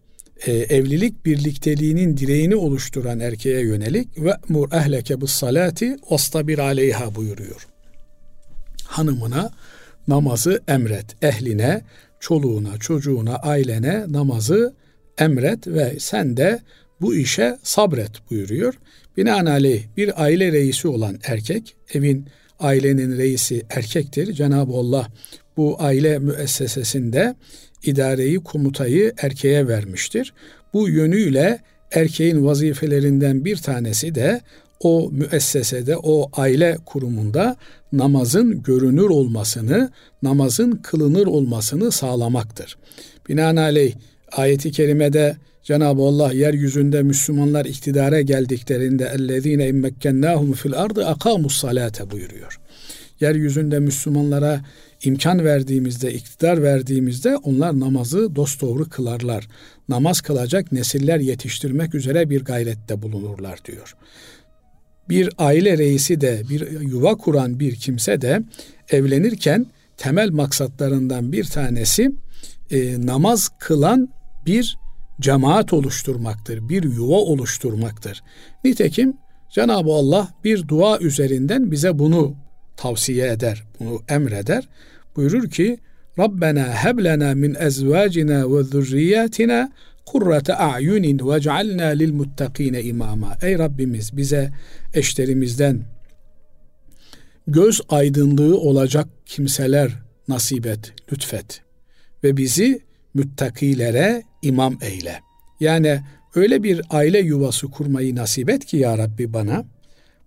e, 0.46 0.52
evlilik 0.52 1.26
birlikteliğinin 1.26 2.16
direğini 2.16 2.56
oluşturan 2.56 3.20
erkeğe 3.20 3.60
yönelik 3.60 4.22
ve 4.22 4.32
mur 4.48 4.72
ehleke 4.72 5.20
bis 5.20 5.30
salati 5.30 5.96
vastabir 6.10 6.58
aleyha 6.58 7.14
buyuruyor. 7.14 7.66
Hanımına 8.84 9.50
namazı 10.08 10.62
emret, 10.68 11.22
ehline, 11.22 11.82
çoluğuna, 12.20 12.78
çocuğuna, 12.78 13.36
ailene 13.36 14.04
namazı 14.08 14.74
emret 15.18 15.66
ve 15.66 15.96
sen 15.98 16.36
de 16.36 16.60
bu 17.00 17.14
işe 17.14 17.58
sabret 17.62 18.30
buyuruyor. 18.30 18.74
Binaenaleyh 19.16 19.82
bir 19.96 20.22
aile 20.22 20.52
reisi 20.52 20.88
olan 20.88 21.18
erkek, 21.24 21.76
evin 21.94 22.26
ailenin 22.60 23.18
reisi 23.18 23.62
erkektir. 23.70 24.32
Cenab-ı 24.32 24.72
Allah 24.72 25.08
bu 25.56 25.76
aile 25.78 26.18
müessesesinde 26.18 27.34
idareyi, 27.84 28.36
komutayı 28.36 29.12
erkeğe 29.18 29.68
vermiştir. 29.68 30.34
Bu 30.74 30.88
yönüyle 30.88 31.60
erkeğin 31.92 32.46
vazifelerinden 32.46 33.44
bir 33.44 33.56
tanesi 33.56 34.14
de 34.14 34.40
o 34.80 35.10
müessesede, 35.12 35.96
o 35.96 36.30
aile 36.32 36.76
kurumunda 36.86 37.56
namazın 37.92 38.62
görünür 38.62 39.10
olmasını, 39.10 39.90
namazın 40.22 40.72
kılınır 40.72 41.26
olmasını 41.26 41.92
sağlamaktır. 41.92 42.76
Binaenaleyh 43.28 43.94
ayeti 44.32 44.72
kerimede 44.72 45.36
Cenab-ı 45.62 46.02
Allah 46.02 46.32
yeryüzünde 46.32 47.02
Müslümanlar 47.02 47.64
iktidara 47.64 48.20
geldiklerinde 48.20 49.10
ellezine 49.14 49.68
immekkennahum 49.68 50.52
fil 50.52 50.74
ardı 50.74 51.06
akamus 51.06 51.56
salate 51.56 52.10
buyuruyor. 52.10 52.60
Yeryüzünde 53.22 53.78
Müslümanlara 53.78 54.60
imkan 55.04 55.44
verdiğimizde, 55.44 56.14
iktidar 56.14 56.62
verdiğimizde 56.62 57.36
onlar 57.36 57.80
namazı 57.80 58.36
dosdoğru 58.36 58.88
kılarlar. 58.88 59.48
Namaz 59.88 60.20
kılacak 60.20 60.72
nesiller 60.72 61.20
yetiştirmek 61.20 61.94
üzere 61.94 62.30
bir 62.30 62.44
gayrette 62.44 63.02
bulunurlar 63.02 63.58
diyor. 63.64 63.96
Bir 65.08 65.30
aile 65.38 65.78
reisi 65.78 66.20
de, 66.20 66.42
bir 66.50 66.80
yuva 66.80 67.14
kuran 67.14 67.60
bir 67.60 67.74
kimse 67.76 68.20
de 68.20 68.42
evlenirken 68.90 69.66
temel 69.96 70.30
maksatlarından 70.30 71.32
bir 71.32 71.44
tanesi 71.44 72.12
e, 72.70 73.06
namaz 73.06 73.50
kılan 73.58 74.08
bir 74.46 74.76
cemaat 75.20 75.72
oluşturmaktır, 75.72 76.68
bir 76.68 76.82
yuva 76.82 77.16
oluşturmaktır. 77.16 78.22
Nitekim 78.64 79.14
Cenab-ı 79.50 79.90
Allah 79.92 80.28
bir 80.44 80.68
dua 80.68 80.98
üzerinden 80.98 81.70
bize 81.70 81.98
bunu 81.98 82.34
tavsiye 82.82 83.32
eder, 83.32 83.64
bunu 83.80 84.02
emreder. 84.08 84.68
Buyurur 85.16 85.50
ki 85.50 85.78
Rabbena 86.18 86.84
heblena 86.84 87.34
min 87.34 87.56
ezvacina 87.60 88.56
ve 88.56 88.62
zürriyatina 88.62 89.72
kurrate 90.06 90.54
a'yunin 90.54 91.18
ve 91.28 91.40
cealna 91.40 91.86
lil 91.86 92.12
muttakine 92.12 92.82
imama. 92.82 93.36
Ey 93.42 93.58
Rabbimiz 93.58 94.16
bize 94.16 94.52
eşlerimizden 94.94 95.82
göz 97.46 97.80
aydınlığı 97.88 98.58
olacak 98.58 99.08
kimseler 99.26 99.90
nasip 100.28 100.66
et, 100.66 100.92
lütfet 101.12 101.60
ve 102.24 102.36
bizi 102.36 102.80
müttakilere 103.14 104.22
imam 104.42 104.78
eyle. 104.82 105.20
Yani 105.60 106.00
öyle 106.34 106.62
bir 106.62 106.82
aile 106.90 107.18
yuvası 107.18 107.66
kurmayı 107.66 108.16
nasip 108.16 108.50
et 108.50 108.64
ki 108.64 108.76
ya 108.76 108.98
Rabbi 108.98 109.32
bana 109.32 109.64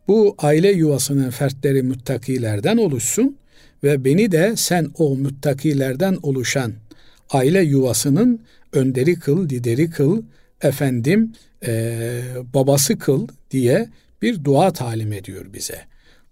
bu 0.07 0.35
aile 0.37 0.71
yuvasının 0.71 1.29
fertleri 1.29 1.83
müttakilerden 1.83 2.77
oluşsun 2.77 3.37
ve 3.83 4.05
beni 4.05 4.31
de 4.31 4.53
sen 4.55 4.91
o 4.97 5.15
müttakilerden 5.15 6.17
oluşan 6.23 6.73
aile 7.29 7.61
yuvasının 7.61 8.39
önderi 8.73 9.19
kıl, 9.19 9.49
lideri 9.49 9.89
kıl, 9.89 10.21
efendim 10.61 11.33
e, 11.67 12.21
babası 12.53 12.97
kıl 12.97 13.27
diye 13.51 13.89
bir 14.21 14.43
dua 14.43 14.73
talim 14.73 15.13
ediyor 15.13 15.53
bize. 15.53 15.79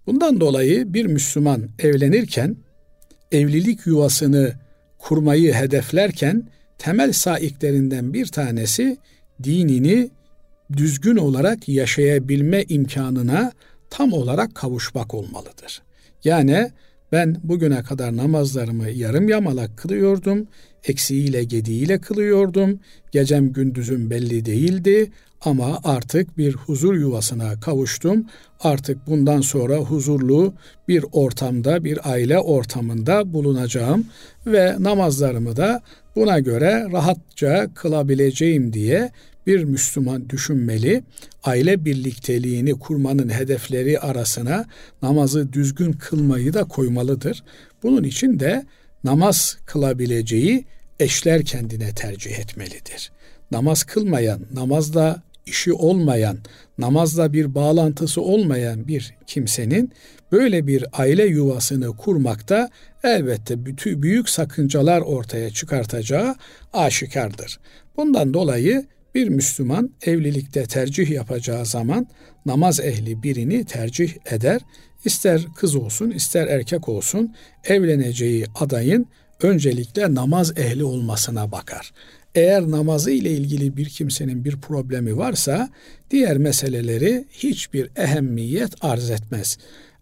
Bundan 0.08 0.40
dolayı 0.40 0.94
bir 0.94 1.06
Müslüman 1.06 1.70
evlenirken 1.80 2.56
evlilik 3.32 3.86
yuvasını 3.86 4.54
kurmayı 4.98 5.54
hedeflerken 5.54 6.48
temel 6.78 7.12
saiklerinden 7.12 8.14
bir 8.14 8.26
tanesi 8.26 8.98
dinini 9.44 10.10
düzgün 10.78 11.16
olarak 11.18 11.70
yaşayabilme 11.70 12.64
imkanına 12.64 13.52
tam 13.90 14.14
olarak 14.14 14.56
kavuşmak 14.56 15.14
olmalıdır. 15.14 15.82
Yani 16.24 16.72
Ben 17.14 17.38
bugüne 17.44 17.84
kadar 17.84 18.18
namazlarımı 18.18 18.90
yarım 18.90 19.30
yamalak 19.30 19.78
kılıyordum, 19.78 20.48
eksiğiyle 20.84 21.44
gediğiyle 21.44 21.98
kılıyordum, 21.98 22.80
gecem 23.12 23.54
gündüzüm 23.54 24.10
belli 24.10 24.46
değildi 24.46 25.12
ama 25.42 25.80
artık 25.84 26.38
bir 26.38 26.54
huzur 26.54 26.96
yuvasına 26.96 27.60
kavuştum. 27.60 28.26
Artık 28.60 29.08
bundan 29.08 29.42
sonra 29.42 29.78
huzurlu 29.78 30.54
bir 30.88 31.06
ortamda, 31.12 31.84
bir 31.84 32.12
aile 32.12 32.40
ortamında 32.40 33.34
bulunacağım 33.34 34.06
ve 34.46 34.76
namazlarımı 34.80 35.56
da 35.56 35.82
buna 36.16 36.40
göre 36.40 36.88
rahatça 36.92 37.68
kılabileceğim 37.76 38.74
diye 38.74 39.12
bir 39.48 39.64
Müslüman 39.64 40.30
düşünmeli. 40.30 41.04
Aile 41.44 41.86
birlikteliğini 41.86 42.80
kurmanın 42.80 43.30
hedefleri 43.30 44.00
arasına 44.00 44.66
namazı 45.02 45.54
düzgün 45.54 45.94
kılmayı 45.94 46.54
da 46.54 46.64
koymalıdır. 46.64 47.44
Bunun 47.84 48.04
için 48.04 48.40
de 48.40 48.66
namaz 49.04 49.58
kılabileceği 49.66 50.66
eşler 51.00 51.46
kendine 51.46 51.94
tercih 51.94 52.40
etmelidir. 52.40 53.12
Namaz 53.52 53.84
kılmayan, 53.84 54.40
namazla 54.54 55.24
işi 55.46 55.74
olmayan, 55.74 56.38
namazla 56.78 57.34
bir 57.34 57.56
bağlantısı 57.56 58.22
olmayan 58.22 58.88
bir 58.88 59.16
kimsenin 59.28 59.92
böyle 60.32 60.68
bir 60.68 60.86
aile 60.94 61.26
yuvasını 61.26 61.98
kurmakta 61.98 62.70
elbette 63.04 63.66
bütün 63.66 64.04
büyük 64.04 64.30
sakıncalar 64.30 65.02
ortaya 65.02 65.50
çıkartacağı 65.50 66.36
aşikardır. 66.74 67.60
Bundan 67.98 68.34
dolayı 68.34 68.86
bir 69.16 69.30
Müslüman 69.30 69.90
evlilikte 70.02 70.66
tercih 70.66 71.10
yapacağı 71.10 71.66
zaman 71.66 72.08
namaz 72.46 72.80
ehli 72.80 73.24
birini 73.24 73.66
tercih 73.66 74.14
eder. 74.32 74.62
İster 75.06 75.42
kız 75.56 75.76
olsun, 75.76 76.12
ister 76.12 76.48
erkek 76.48 76.90
olsun 76.90 77.36
evleneceği 77.64 78.46
adayın 78.56 79.08
öncelikle 79.42 80.16
namaz 80.16 80.58
ehli 80.58 80.84
olmasına 80.84 81.52
bakar. 81.52 81.94
Eğer 82.36 82.72
namazı 82.72 83.12
ile 83.12 83.32
ilgili 83.32 83.78
bir 83.78 83.90
kimsenin 83.90 84.46
bir 84.46 84.62
problemi 84.62 85.18
varsa 85.18 85.70
diğer 86.12 86.38
meseleleri 86.38 87.26
hiçbir 87.32 87.90
ehemmiyet 87.96 88.72
arz 88.82 89.10
etmez. 89.10 89.58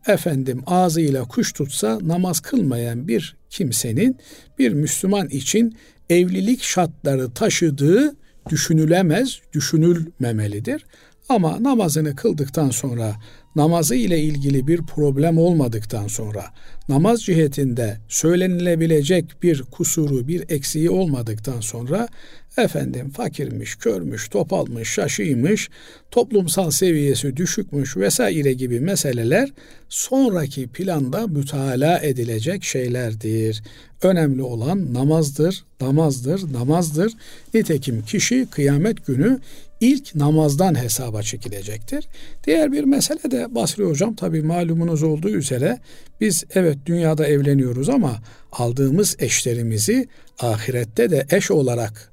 Efendim 0.07 0.63
ağzıyla 0.65 1.23
kuş 1.23 1.53
tutsa 1.53 1.99
namaz 2.01 2.39
kılmayan 2.39 3.07
bir 3.07 3.35
kimsenin 3.49 4.17
bir 4.59 4.73
Müslüman 4.73 5.29
için 5.29 5.77
evlilik 6.09 6.63
şartları 6.63 7.33
taşıdığı 7.33 8.15
düşünülemez, 8.49 9.39
düşünülmemelidir. 9.53 10.85
Ama 11.31 11.63
namazını 11.63 12.15
kıldıktan 12.15 12.69
sonra, 12.69 13.15
namazı 13.55 13.95
ile 13.95 14.19
ilgili 14.19 14.67
bir 14.67 14.81
problem 14.81 15.37
olmadıktan 15.37 16.07
sonra, 16.07 16.45
namaz 16.89 17.23
cihetinde 17.23 17.97
söylenilebilecek 18.09 19.43
bir 19.43 19.63
kusuru, 19.63 20.27
bir 20.27 20.49
eksiği 20.49 20.89
olmadıktan 20.89 21.59
sonra 21.59 22.07
efendim 22.57 23.09
fakirmiş, 23.09 23.75
körmüş, 23.75 24.29
topalmış, 24.29 24.89
şaşıymış, 24.89 25.69
toplumsal 26.11 26.71
seviyesi 26.71 27.37
düşükmüş 27.37 27.97
vesaire 27.97 28.53
gibi 28.53 28.79
meseleler 28.79 29.49
sonraki 29.89 30.67
planda 30.67 31.27
mütalaa 31.27 31.99
edilecek 31.99 32.63
şeylerdir. 32.63 33.63
Önemli 34.01 34.41
olan 34.41 34.93
namazdır, 34.93 35.63
namazdır, 35.81 36.53
namazdır. 36.53 37.13
Nitekim 37.53 38.05
kişi 38.05 38.47
kıyamet 38.51 39.05
günü 39.05 39.39
ilk 39.81 40.15
namazdan 40.15 40.75
hesaba 40.75 41.23
çekilecektir. 41.23 42.07
Diğer 42.43 42.71
bir 42.71 42.83
mesele 42.83 43.31
de 43.31 43.55
Basri 43.55 43.83
Hocam 43.83 44.15
tabi 44.15 44.41
malumunuz 44.41 45.03
olduğu 45.03 45.29
üzere 45.29 45.79
biz 46.21 46.43
evet 46.55 46.77
dünyada 46.85 47.27
evleniyoruz 47.27 47.89
ama 47.89 48.21
aldığımız 48.51 49.15
eşlerimizi 49.19 50.07
ahirette 50.39 51.09
de 51.11 51.25
eş 51.31 51.51
olarak 51.51 52.11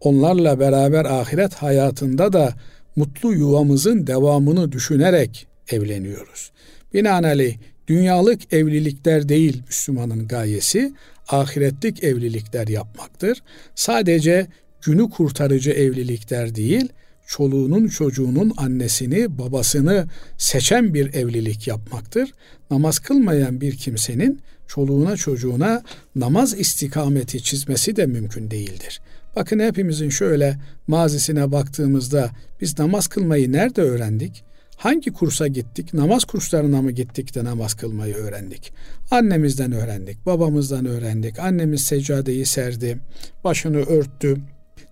onlarla 0.00 0.60
beraber 0.60 1.04
ahiret 1.04 1.54
hayatında 1.54 2.32
da 2.32 2.54
mutlu 2.96 3.32
yuvamızın 3.32 4.06
devamını 4.06 4.72
düşünerek 4.72 5.46
evleniyoruz. 5.68 6.50
Binaenaleyh 6.94 7.56
dünyalık 7.88 8.52
evlilikler 8.52 9.28
değil 9.28 9.62
Müslümanın 9.66 10.28
gayesi, 10.28 10.92
ahiretlik 11.28 12.04
evlilikler 12.04 12.68
yapmaktır. 12.68 13.42
Sadece 13.74 14.46
günü 14.82 15.10
kurtarıcı 15.10 15.70
evlilikler 15.70 16.54
değil, 16.54 16.88
çoluğunun 17.26 17.88
çocuğunun 17.88 18.52
annesini, 18.56 19.38
babasını 19.38 20.06
seçen 20.38 20.94
bir 20.94 21.14
evlilik 21.14 21.68
yapmaktır. 21.68 22.32
Namaz 22.70 22.98
kılmayan 22.98 23.60
bir 23.60 23.76
kimsenin 23.76 24.40
çoluğuna 24.66 25.16
çocuğuna 25.16 25.82
namaz 26.14 26.60
istikameti 26.60 27.42
çizmesi 27.42 27.96
de 27.96 28.06
mümkün 28.06 28.50
değildir. 28.50 29.00
Bakın 29.36 29.58
hepimizin 29.58 30.08
şöyle 30.08 30.58
mazisine 30.86 31.52
baktığımızda 31.52 32.30
biz 32.60 32.78
namaz 32.78 33.06
kılmayı 33.06 33.52
nerede 33.52 33.82
öğrendik? 33.82 34.44
Hangi 34.76 35.12
kursa 35.12 35.46
gittik? 35.46 35.94
Namaz 35.94 36.24
kurslarına 36.24 36.82
mı 36.82 36.90
gittik 36.90 37.34
de 37.34 37.44
namaz 37.44 37.74
kılmayı 37.74 38.14
öğrendik? 38.14 38.72
Annemizden 39.10 39.72
öğrendik, 39.72 40.26
babamızdan 40.26 40.86
öğrendik. 40.86 41.38
Annemiz 41.38 41.84
seccadeyi 41.84 42.46
serdi, 42.46 42.98
başını 43.44 43.76
örttü, 43.76 44.36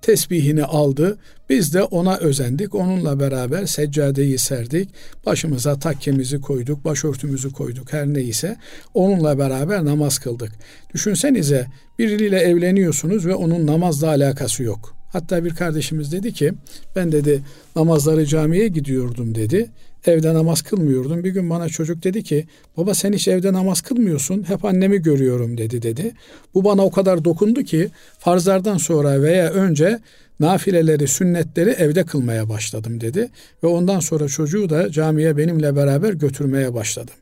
tesbihini 0.02 0.64
aldı. 0.64 1.18
Biz 1.50 1.74
de 1.74 1.82
ona 1.82 2.16
özendik. 2.16 2.74
Onunla 2.74 3.20
beraber 3.20 3.66
seccadeyi 3.66 4.38
serdik. 4.38 4.90
Başımıza 5.26 5.78
takkemizi 5.78 6.40
koyduk, 6.40 6.84
başörtümüzü 6.84 7.52
koyduk 7.52 7.92
her 7.92 8.06
neyse. 8.06 8.56
Onunla 8.94 9.38
beraber 9.38 9.84
namaz 9.84 10.18
kıldık. 10.18 10.52
Düşünsenize 10.94 11.66
biriyle 11.98 12.38
evleniyorsunuz 12.38 13.26
ve 13.26 13.34
onun 13.34 13.66
namazla 13.66 14.08
alakası 14.08 14.62
yok. 14.62 14.97
Hatta 15.08 15.44
bir 15.44 15.54
kardeşimiz 15.54 16.12
dedi 16.12 16.32
ki 16.32 16.52
ben 16.96 17.12
dedi 17.12 17.42
namazları 17.76 18.26
camiye 18.26 18.68
gidiyordum 18.68 19.34
dedi. 19.34 19.70
Evde 20.06 20.34
namaz 20.34 20.62
kılmıyordum. 20.62 21.24
Bir 21.24 21.30
gün 21.30 21.50
bana 21.50 21.68
çocuk 21.68 22.04
dedi 22.04 22.22
ki 22.22 22.46
baba 22.76 22.94
sen 22.94 23.12
hiç 23.12 23.28
evde 23.28 23.52
namaz 23.52 23.80
kılmıyorsun. 23.80 24.48
Hep 24.48 24.64
annemi 24.64 25.02
görüyorum 25.02 25.58
dedi 25.58 25.82
dedi. 25.82 26.12
Bu 26.54 26.64
bana 26.64 26.84
o 26.84 26.90
kadar 26.90 27.24
dokundu 27.24 27.62
ki 27.62 27.90
farzlardan 28.18 28.76
sonra 28.76 29.22
veya 29.22 29.50
önce 29.50 29.98
nafileleri, 30.40 31.08
sünnetleri 31.08 31.70
evde 31.70 32.04
kılmaya 32.04 32.48
başladım 32.48 33.00
dedi. 33.00 33.28
Ve 33.62 33.66
ondan 33.66 34.00
sonra 34.00 34.28
çocuğu 34.28 34.70
da 34.70 34.90
camiye 34.90 35.36
benimle 35.36 35.76
beraber 35.76 36.12
götürmeye 36.12 36.74
başladım. 36.74 37.14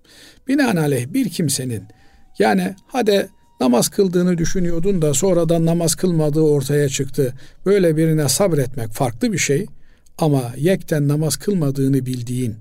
Binaenaleyh 0.48 1.06
bir 1.12 1.28
kimsenin 1.28 1.82
yani 2.38 2.74
hadi 2.86 3.28
namaz 3.60 3.88
kıldığını 3.88 4.38
düşünüyordun 4.38 5.02
da 5.02 5.14
sonradan 5.14 5.66
namaz 5.66 5.94
kılmadığı 5.94 6.40
ortaya 6.40 6.88
çıktı. 6.88 7.34
Böyle 7.66 7.96
birine 7.96 8.28
sabretmek 8.28 8.88
farklı 8.88 9.32
bir 9.32 9.38
şey. 9.38 9.66
Ama 10.18 10.52
yekten 10.56 11.08
namaz 11.08 11.36
kılmadığını 11.36 12.06
bildiğin 12.06 12.54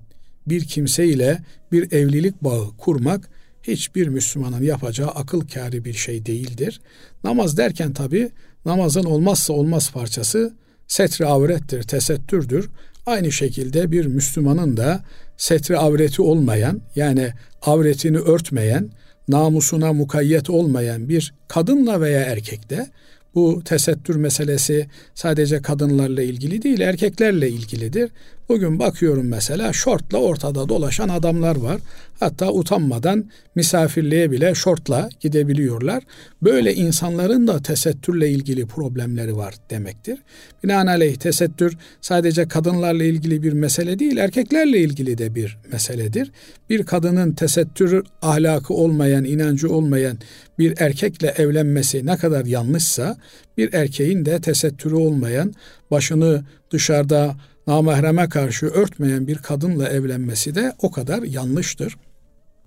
bir 0.48 0.66
kimseyle 0.66 1.40
bir 1.72 1.92
evlilik 1.92 2.44
bağı 2.44 2.78
kurmak 2.78 3.30
hiçbir 3.64 4.08
Müslümanın 4.08 4.64
yapacağı 4.64 5.08
akıl 5.08 5.48
kâri 5.48 5.86
bir 5.86 5.94
şey 5.94 6.26
değildir. 6.26 6.82
Namaz 7.24 7.58
derken 7.58 7.94
tabi 7.94 8.30
namazın 8.66 9.04
olmazsa 9.04 9.54
olmaz 9.54 9.92
parçası 9.92 10.54
setri 10.88 11.26
avrettir, 11.26 11.84
tesettürdür. 11.84 12.70
Aynı 13.06 13.32
şekilde 13.32 13.92
bir 13.92 14.06
Müslümanın 14.06 14.78
da 14.78 15.04
setri 15.38 15.78
avreti 15.78 16.22
olmayan 16.22 16.82
yani 16.96 17.34
avretini 17.62 18.18
örtmeyen, 18.18 18.90
namusuna 19.28 19.94
mukayyet 19.94 20.50
olmayan 20.50 21.10
bir 21.10 21.34
kadınla 21.48 22.02
veya 22.02 22.22
erkekle 22.22 22.88
bu 23.36 23.62
tesettür 23.66 24.16
meselesi 24.16 24.88
sadece 25.16 25.62
kadınlarla 25.62 26.22
ilgili 26.22 26.62
değil 26.62 26.80
erkeklerle 26.80 27.50
ilgilidir. 27.50 28.12
Bugün 28.50 28.80
bakıyorum 28.80 29.28
mesela 29.28 29.74
şortla 29.74 30.18
ortada 30.18 30.70
dolaşan 30.70 31.10
adamlar 31.10 31.56
var. 31.56 31.78
Hatta 32.20 32.54
utanmadan 32.54 33.30
misafirliğe 33.56 34.32
bile 34.32 34.56
şortla 34.56 35.10
gidebiliyorlar. 35.20 36.04
Böyle 36.42 36.74
insanların 36.74 37.48
da 37.48 37.62
tesettürle 37.62 38.30
ilgili 38.30 38.66
problemleri 38.66 39.38
var 39.38 39.56
demektir. 39.70 40.20
Binaenaleyh 40.64 41.16
tesettür 41.16 41.78
sadece 42.02 42.48
kadınlarla 42.48 43.04
ilgili 43.04 43.44
bir 43.44 43.54
mesele 43.54 44.00
değil, 44.00 44.18
erkeklerle 44.18 44.80
ilgili 44.80 45.18
de 45.18 45.36
bir 45.36 45.58
meseledir. 45.72 46.32
Bir 46.70 46.86
kadının 46.86 47.32
tesettür 47.32 48.04
ahlakı 48.22 48.74
olmayan, 48.74 49.24
inancı 49.24 49.74
olmayan 49.74 50.18
bir 50.60 50.74
erkekle 50.78 51.28
evlenmesi 51.28 52.06
ne 52.06 52.18
kadar 52.18 52.46
yanlışsa, 52.46 53.18
bir 53.58 53.74
erkeğin 53.74 54.26
de 54.26 54.42
tesettürü 54.42 54.96
olmayan, 54.96 55.54
başını 55.92 56.44
dışarıda 56.72 57.36
namahreme 57.68 58.30
karşı 58.30 58.66
örtmeyen 58.66 59.28
bir 59.28 59.38
kadınla 59.38 59.90
evlenmesi 59.90 60.56
de 60.56 60.74
o 60.82 60.92
kadar 60.92 61.24
yanlıştır. 61.24 61.98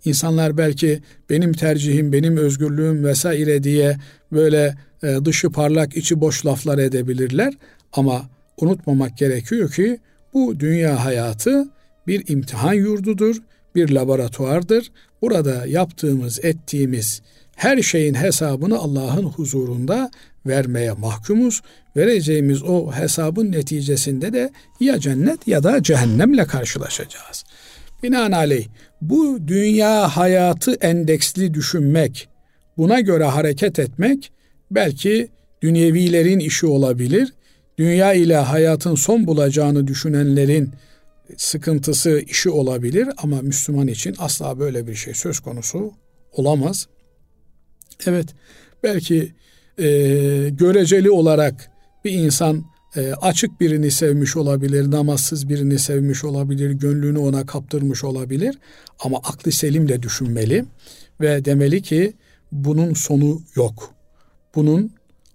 İnsanlar 0.05 0.59
belki 0.59 1.03
benim 1.31 1.53
tercihim, 1.53 2.13
benim 2.13 2.37
özgürlüğüm 2.37 3.05
vesaire 3.05 3.63
diye 3.63 3.97
böyle 4.33 4.75
e, 5.03 5.17
dışı 5.25 5.51
parlak, 5.51 5.97
içi 5.97 6.21
boş 6.21 6.47
laflar 6.47 6.79
edebilirler 6.79 7.55
ama 7.93 8.23
unutmamak 8.61 9.19
gerekiyor 9.19 9.71
ki 9.71 9.99
bu 10.35 10.61
dünya 10.61 11.05
hayatı 11.05 11.69
bir 12.07 12.29
imtihan 12.29 12.75
yurdudur, 12.75 13.37
bir 13.75 13.91
laboratuvardır. 13.91 14.91
Burada 15.23 15.67
yaptığımız, 15.67 16.45
ettiğimiz 16.45 17.23
her 17.57 17.83
şeyin 17.83 18.15
hesabını 18.15 18.79
Allah'ın 18.79 19.25
huzurunda 19.25 20.11
vermeye 20.49 20.93
mahkumuz. 20.93 21.63
Vereceğimiz 21.97 22.63
o 22.63 22.93
hesabın 22.93 23.53
neticesinde 23.53 24.33
de 24.33 24.51
ya 24.81 25.01
cennet 25.01 25.49
ya 25.49 25.63
da 25.63 25.83
cehennemle 25.83 26.45
karşılaşacağız. 26.45 27.45
Binaenaleyh 28.03 28.67
bu 29.03 29.39
dünya 29.49 30.17
hayatı 30.17 30.75
endeksli 30.75 31.55
düşünmek, 31.55 32.29
buna 32.77 33.01
göre 33.01 33.25
hareket 33.25 33.79
etmek 33.79 34.33
belki 34.71 35.29
dünyevilerin 35.63 36.39
işi 36.39 36.67
olabilir. 36.67 37.33
Dünya 37.79 38.13
ile 38.13 38.37
hayatın 38.37 38.95
son 38.95 39.27
bulacağını 39.27 39.87
düşünenlerin 39.87 40.73
sıkıntısı, 41.37 42.21
işi 42.21 42.51
olabilir 42.51 43.09
ama 43.17 43.43
Müslüman 43.43 43.89
için 43.89 44.15
asla 44.19 44.59
böyle 44.59 44.87
bir 44.87 44.95
şey 44.95 45.15
söz 45.15 45.41
konusu 45.41 45.93
olamaz. 46.33 46.87
Evet, 48.07 48.29
belki 48.83 49.33
e, 49.79 50.49
göreceli 50.49 51.11
olarak 51.11 51.71
bir 52.05 52.13
insan 52.13 52.65
e, 52.97 53.13
açık 53.13 53.61
birini 53.61 53.91
sevmiş 53.91 54.37
olabilir, 54.37 54.91
namazsız 54.91 55.49
birini 55.49 55.79
sevmiş 55.79 56.25
olabilir, 56.25 56.71
gönlünü 56.71 57.19
ona 57.19 57.47
kaptırmış 57.47 58.05
olabilir 58.05 58.59
ama 59.01 59.19
aklı 59.19 59.53
selim 59.53 59.89
de 59.89 60.03
düşünmeli 60.03 60.65
ve 61.21 61.45
demeli 61.45 61.83
ki 61.83 62.13
bunun 62.53 62.95
sonu 62.95 63.43
yok. 63.55 63.95
Bunun 64.55 64.93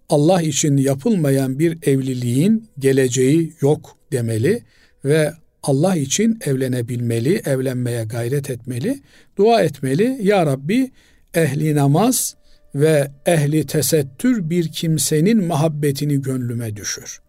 Allah 0.09 0.41
için 0.41 0.77
yapılmayan 0.77 1.59
bir 1.59 1.77
evliliğin 1.83 2.69
geleceği 2.79 3.53
yok 3.61 3.97
demeli 4.11 4.63
ve 5.05 5.33
Allah 5.63 5.95
için 5.95 6.39
evlenebilmeli, 6.45 7.41
evlenmeye 7.45 8.03
gayret 8.03 8.49
etmeli, 8.49 8.99
dua 9.37 9.61
etmeli. 9.61 10.17
Ya 10.21 10.45
Rabbi 10.45 10.91
ehli 11.33 11.75
namaz 11.75 12.35
ve 12.75 13.11
ehli 13.25 13.65
tesettür 13.65 14.49
bir 14.49 14.67
kimsenin 14.67 15.43
muhabbetini 15.43 16.21
gönlüme 16.21 16.75
düşür. 16.75 17.21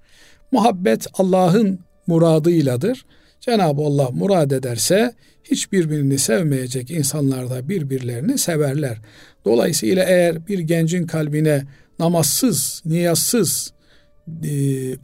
Muhabbet 0.53 1.07
Allah'ın 1.15 1.79
muradıyladır. 2.07 3.07
Cenab-ı 3.41 3.83
Allah 3.83 4.11
murad 4.11 4.51
ederse 4.51 5.15
hiçbirbirini 5.45 6.19
sevmeyecek 6.19 6.91
insanlar 6.91 7.51
da 7.51 7.69
birbirlerini 7.69 8.39
severler. 8.39 8.99
Dolayısıyla 9.45 10.05
eğer 10.05 10.47
bir 10.47 10.59
gencin 10.59 11.07
kalbine 11.07 11.65
namazsız, 11.99 12.83
niyazsız, 12.85 13.73
e, 14.45 14.51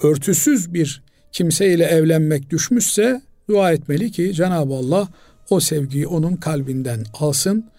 örtüsüz 0.02 0.74
bir 0.74 1.02
kimseyle 1.32 1.84
evlenmek 1.84 2.50
düşmüşse 2.50 3.22
dua 3.48 3.72
etmeli 3.72 4.12
ki 4.12 4.34
Cenab-ı 4.34 4.74
Allah 4.74 5.08
o 5.50 5.60
sevgiyi 5.60 6.06
onun 6.06 6.36
kalbinden 6.36 7.04
alsın. 7.14 7.70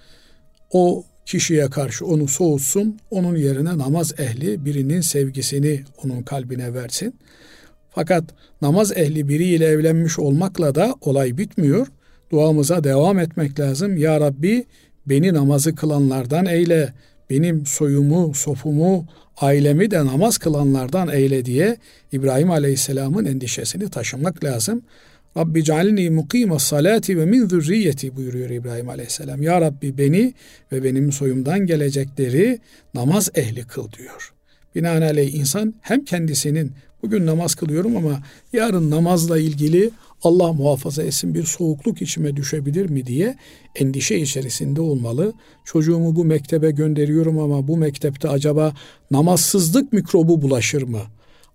O 0.72 1.06
kişiye 1.32 1.70
karşı 1.70 2.06
onu 2.06 2.28
soğutsun. 2.28 3.00
Onun 3.12 3.36
yerine 3.36 3.78
namaz 3.78 4.14
ehli 4.20 4.66
birinin 4.66 5.02
sevgisini 5.02 5.84
onun 6.04 6.22
kalbine 6.22 6.74
versin. 6.74 7.16
Fakat 7.90 8.24
namaz 8.62 8.92
ehli 8.98 9.28
biriyle 9.28 9.66
evlenmiş 9.66 10.20
olmakla 10.20 10.76
da 10.76 10.96
olay 11.02 11.38
bitmiyor. 11.38 11.88
Duamıza 12.32 12.84
devam 12.84 13.20
etmek 13.20 13.60
lazım. 13.60 13.98
Ya 13.98 14.20
Rabbi 14.20 14.66
beni 15.06 15.34
namazı 15.34 15.76
kılanlardan 15.76 16.46
eyle, 16.46 16.94
benim 17.30 17.66
soyumu, 17.66 18.34
sofumu, 18.34 19.08
ailemi 19.38 19.92
de 19.92 20.06
namaz 20.06 20.38
kılanlardan 20.38 21.10
eyle 21.10 21.46
diye 21.46 21.78
İbrahim 22.12 22.52
Aleyhisselam'ın 22.52 23.26
endişesini 23.26 23.90
taşımak 23.90 24.44
lazım. 24.44 24.82
Rabbi 25.38 25.64
cealni 25.64 26.10
mukime 26.10 26.60
salati 26.60 27.18
ve 27.18 27.26
min 27.26 27.48
zürriyeti 27.48 28.16
buyuruyor 28.16 28.50
İbrahim 28.50 28.90
Aleyhisselam. 28.90 29.42
Ya 29.42 29.62
Rabbi 29.62 29.98
beni 29.98 30.34
ve 30.72 30.84
benim 30.84 31.12
soyumdan 31.12 31.66
gelecekleri 31.66 32.60
namaz 32.94 33.30
ehli 33.36 33.64
kıl 33.64 33.92
diyor. 33.92 34.34
Binaenaleyh 34.76 35.34
insan 35.34 35.74
hem 35.82 36.06
kendisinin 36.06 36.72
bugün 37.04 37.26
namaz 37.26 37.56
kılıyorum 37.56 37.98
ama 37.98 38.22
yarın 38.54 38.92
namazla 38.92 39.40
ilgili 39.40 39.90
Allah 40.24 40.54
muhafaza 40.54 41.04
etsin 41.04 41.34
bir 41.34 41.44
soğukluk 41.44 42.02
içime 42.02 42.36
düşebilir 42.36 42.90
mi 42.90 43.06
diye 43.06 43.36
endişe 43.76 44.18
içerisinde 44.18 44.82
olmalı. 44.82 45.34
Çocuğumu 45.66 46.16
bu 46.16 46.26
mektebe 46.26 46.72
gönderiyorum 46.72 47.40
ama 47.40 47.68
bu 47.68 47.78
mektepte 47.78 48.30
acaba 48.30 48.74
namazsızlık 49.12 49.94
mikrobu 49.94 50.42
bulaşır 50.42 50.82
mı? 50.82 51.02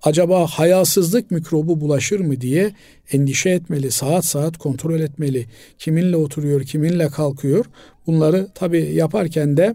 Acaba 0.03 0.47
hayasızlık 0.47 1.31
mikrobu 1.31 1.81
bulaşır 1.81 2.21
mı 2.21 2.41
diye 2.41 2.73
endişe 3.13 3.51
etmeli, 3.51 3.91
saat 3.91 4.25
saat 4.25 4.59
kontrol 4.59 5.01
etmeli. 5.01 5.47
Kiminle 5.79 6.17
oturuyor, 6.17 6.63
kiminle 6.63 7.09
kalkıyor. 7.09 7.65
Bunları 8.07 8.49
tabii 8.55 8.95
yaparken 8.95 9.57
de 9.57 9.75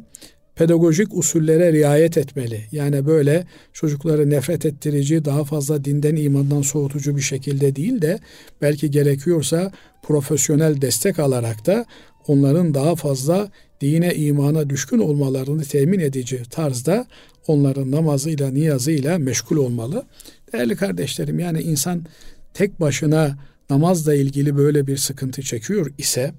pedagojik 0.56 1.18
usullere 1.18 1.74
riayet 1.74 2.18
etmeli. 2.18 2.62
Yani 2.72 3.06
böyle 3.06 3.48
çocukları 3.74 4.30
nefret 4.30 4.66
ettirici, 4.66 5.26
daha 5.26 5.44
fazla 5.44 5.86
dinden 5.86 6.16
imandan 6.16 6.62
soğutucu 6.62 7.16
bir 7.16 7.22
şekilde 7.22 7.76
değil 7.76 8.02
de 8.02 8.20
belki 8.62 8.92
gerekiyorsa 8.92 9.72
profesyonel 10.04 10.82
destek 10.82 11.20
alarak 11.20 11.66
da 11.66 11.86
onların 12.28 12.74
daha 12.74 12.96
fazla 12.96 13.52
dine 13.82 14.16
imana 14.16 14.70
düşkün 14.70 15.00
olmalarını 15.00 15.64
temin 15.64 16.00
edici 16.00 16.44
tarzda 16.50 17.06
onların 17.48 17.92
namazıyla 17.92 18.52
niyazıyla 18.52 19.18
meşgul 19.18 19.58
olmalı. 19.58 20.06
Değerli 20.54 20.76
kardeşlerim 20.76 21.40
yani 21.40 21.62
insan 21.62 22.06
tek 22.54 22.80
başına 22.80 23.38
namazla 23.70 24.14
ilgili 24.16 24.58
böyle 24.58 24.88
bir 24.88 24.98
sıkıntı 24.98 25.42
çekiyor 25.42 25.94
ise 25.98 26.34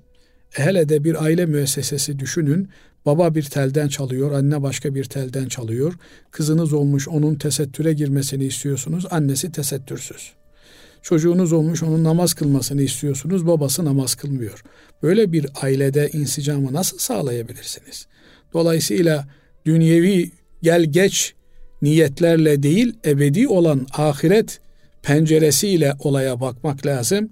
hele 0.50 0.88
de 0.88 1.04
bir 1.04 1.24
aile 1.24 1.46
müessesesi 1.46 2.18
düşünün 2.18 2.68
Baba 3.06 3.34
bir 3.34 3.42
telden 3.42 3.88
çalıyor, 3.88 4.32
anne 4.32 4.62
başka 4.62 4.94
bir 4.94 5.04
telden 5.04 5.48
çalıyor. 5.48 5.94
Kızınız 6.30 6.72
olmuş 6.72 7.08
onun 7.08 7.34
tesettüre 7.34 7.92
girmesini 7.92 8.44
istiyorsunuz, 8.44 9.06
annesi 9.10 9.52
tesettürsüz. 9.52 10.32
Çocuğunuz 11.02 11.52
olmuş 11.52 11.82
onun 11.82 12.04
namaz 12.04 12.34
kılmasını 12.34 12.82
istiyorsunuz, 12.82 13.46
babası 13.46 13.84
namaz 13.84 14.14
kılmıyor. 14.14 14.64
Böyle 15.02 15.32
bir 15.32 15.46
ailede 15.62 16.10
insicamı 16.12 16.72
nasıl 16.72 16.98
sağlayabilirsiniz? 16.98 18.06
Dolayısıyla 18.52 19.28
dünyevi 19.66 20.30
gel 20.62 20.84
geç 20.84 21.34
niyetlerle 21.82 22.62
değil, 22.62 22.96
ebedi 23.04 23.48
olan 23.48 23.86
ahiret 23.92 24.60
penceresiyle 25.02 25.94
olaya 25.98 26.40
bakmak 26.40 26.86
lazım. 26.86 27.30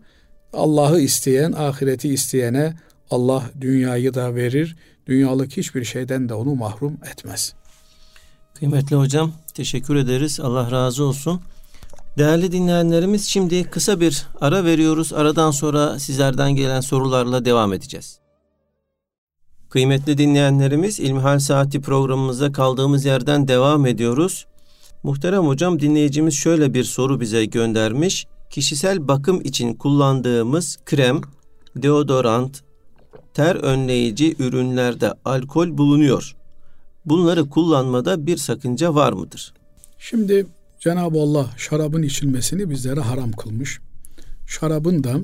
Allah'ı 0.53 1.01
isteyen, 1.01 1.53
ahireti 1.53 2.09
isteyene 2.09 2.75
Allah 3.11 3.51
dünyayı 3.61 4.15
da 4.15 4.35
verir, 4.35 4.77
dünyalık 5.07 5.57
hiçbir 5.57 5.85
şeyden 5.85 6.29
de 6.29 6.35
onu 6.35 6.55
mahrum 6.55 6.99
etmez. 7.13 7.55
Kıymetli 8.55 8.97
hocam 8.97 9.33
teşekkür 9.55 9.97
ederiz. 9.97 10.41
Allah 10.41 10.71
razı 10.71 11.05
olsun. 11.05 11.41
Değerli 12.19 12.53
dinleyenlerimiz 12.53 13.27
şimdi 13.27 13.65
kısa 13.65 14.01
bir 14.01 14.27
ara 14.41 14.65
veriyoruz. 14.65 15.13
Aradan 15.13 15.51
sonra 15.51 15.99
sizlerden 15.99 16.53
gelen 16.53 16.81
sorularla 16.81 17.45
devam 17.45 17.73
edeceğiz. 17.73 18.21
Kıymetli 19.71 20.19
dinleyenlerimiz 20.19 21.01
İlmihal 21.01 21.39
Saati 21.39 21.81
programımıza 21.81 22.53
kaldığımız 22.53 23.05
yerden 23.05 23.49
devam 23.49 23.87
ediyoruz. 23.87 24.47
Muhterem 25.03 25.47
hocam 25.47 25.81
dinleyicimiz 25.81 26.35
şöyle 26.35 26.75
bir 26.75 26.85
soru 26.85 27.21
bize 27.21 27.45
göndermiş. 27.45 28.27
Kişisel 28.51 29.09
bakım 29.09 29.41
için 29.41 29.75
kullandığımız 29.75 30.79
krem, 30.87 31.21
deodorant, 31.77 32.63
ter 33.35 33.57
önleyici 33.57 34.37
ürünlerde 34.39 35.13
alkol 35.25 35.79
bulunuyor. 35.79 36.37
Bunları 37.05 37.49
kullanmada 37.49 38.27
bir 38.27 38.37
sakınca 38.37 38.95
var 38.95 39.13
mıdır? 39.13 39.55
Şimdi 39.99 40.47
Cenab-ı 40.81 41.19
Allah 41.19 41.51
şarabın 41.57 42.03
içilmesini 42.03 42.71
bizlere 42.71 43.01
haram 43.01 43.33
kılmış. 43.33 43.81
Şarabın 44.47 45.05
da 45.05 45.21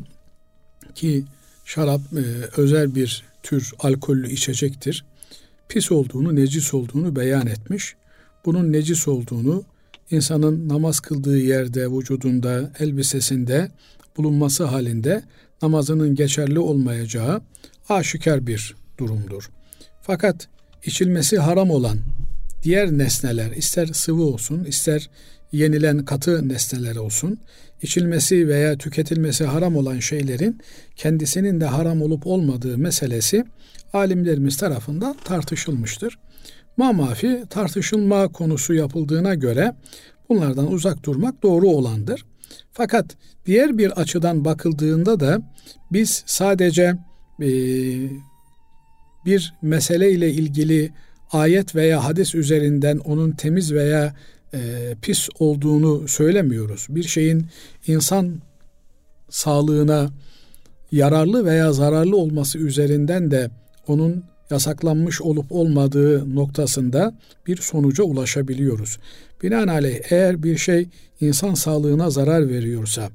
ki 0.95 1.25
şarap 1.65 2.01
e, 2.01 2.23
özel 2.57 2.95
bir 2.95 3.25
tür 3.47 3.73
alkollü 3.79 4.31
içecektir. 4.31 5.05
Pis 5.69 5.93
olduğunu, 5.93 6.37
necis 6.37 6.75
olduğunu 6.75 7.17
beyan 7.17 7.47
etmiş. 7.47 7.97
Bunun 8.45 8.73
necis 8.73 9.09
olduğunu 9.09 9.65
insanın 10.11 10.69
namaz 10.69 11.01
kıldığı 11.01 11.39
yerde, 11.39 11.87
vücudunda, 11.87 12.73
elbisesinde 12.79 13.71
bulunması 14.17 14.65
halinde 14.65 15.23
namazının 15.63 16.15
geçerli 16.15 16.59
olmayacağı 16.59 17.43
aşikar 17.89 18.47
bir 18.47 18.75
durumdur. 18.99 19.51
Fakat 20.03 20.49
içilmesi 20.85 21.39
haram 21.39 21.71
olan 21.71 21.99
diğer 22.63 22.99
nesneler 22.99 23.51
ister 23.51 23.87
sıvı 23.87 24.23
olsun 24.23 24.65
ister 24.65 25.11
yenilen 25.53 26.05
katı 26.05 26.49
nesneler 26.49 26.97
olsun 26.97 27.39
içilmesi 27.83 28.49
veya 28.49 28.79
tüketilmesi 28.79 29.45
haram 29.45 29.77
olan 29.77 29.99
şeylerin 29.99 30.61
kendisinin 30.97 31.61
de 31.61 31.65
haram 31.65 32.03
olup 32.03 32.27
olmadığı 32.27 32.79
meselesi 32.79 33.45
alimlerimiz 33.93 34.57
tarafından 34.57 35.17
tartışılmıştır. 35.25 36.19
Mamafi 36.77 37.45
tartışılma 37.51 38.29
konusu 38.29 38.75
yapıldığına 38.75 39.35
göre 39.35 39.73
bunlardan 40.29 40.73
uzak 40.73 41.05
durmak 41.05 41.43
doğru 41.43 41.69
olandır. 41.69 42.25
Fakat 42.73 43.17
diğer 43.47 43.79
bir 43.79 43.91
açıdan 43.91 44.45
bakıldığında 44.45 45.21
da 45.21 45.39
biz 45.93 46.23
sadece 46.27 46.95
e, 47.43 47.49
bir 49.25 49.55
mesele 49.63 50.11
ile 50.11 50.31
ilgili 50.31 50.93
ayet 51.33 51.75
veya 51.75 52.05
hadis 52.05 52.35
üzerinden 52.35 52.99
onun 52.99 53.31
temiz 53.31 53.73
veya 53.73 54.15
e, 54.55 54.95
pis 55.03 55.29
olduğunu 55.39 56.09
söylemiyoruz. 56.09 56.87
Bir 56.89 57.03
şeyin 57.03 57.47
insan 57.87 58.43
sağlığına 59.29 60.11
yararlı 60.93 61.45
veya 61.45 61.73
zararlı 61.73 62.17
olması 62.17 62.59
üzerinden 62.59 63.31
de 63.31 63.51
onun 63.89 64.25
yasaklanmış 64.51 65.23
olup 65.23 65.53
olmadığı 65.53 66.35
noktasında 66.35 67.19
bir 67.47 67.57
sonuca 67.57 68.05
ulaşabiliyoruz. 68.05 68.99
Binaenaleyh 69.43 70.01
eğer 70.11 70.43
bir 70.43 70.57
şey 70.57 70.89
insan 71.21 71.55
sağlığına 71.55 72.11
zarar 72.11 72.49
veriyorsa 72.49 73.11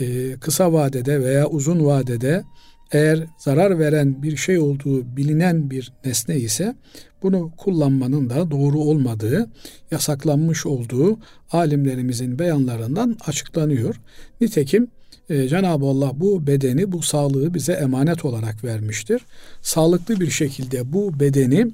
e, 0.00 0.36
kısa 0.40 0.72
vadede 0.72 1.20
veya 1.20 1.46
uzun 1.46 1.84
vadede 1.84 2.44
eğer 2.92 3.26
zarar 3.38 3.78
veren 3.78 4.22
bir 4.22 4.36
şey 4.36 4.58
olduğu 4.58 5.16
bilinen 5.16 5.70
bir 5.70 5.92
nesne 6.04 6.36
ise 6.36 6.74
bunu 7.22 7.52
kullanmanın 7.56 8.30
da 8.30 8.50
doğru 8.50 8.78
olmadığı, 8.78 9.50
yasaklanmış 9.90 10.66
olduğu 10.66 11.18
alimlerimizin 11.50 12.38
beyanlarından 12.38 13.16
açıklanıyor. 13.26 14.00
Nitekim 14.40 14.88
e, 15.30 15.48
Cenab-ı 15.48 15.86
Allah 15.86 16.12
bu 16.14 16.46
bedeni, 16.46 16.92
bu 16.92 17.02
sağlığı 17.02 17.54
bize 17.54 17.72
emanet 17.72 18.24
olarak 18.24 18.64
vermiştir. 18.64 19.22
Sağlıklı 19.62 20.20
bir 20.20 20.30
şekilde 20.30 20.92
bu 20.92 21.20
bedeni 21.20 21.70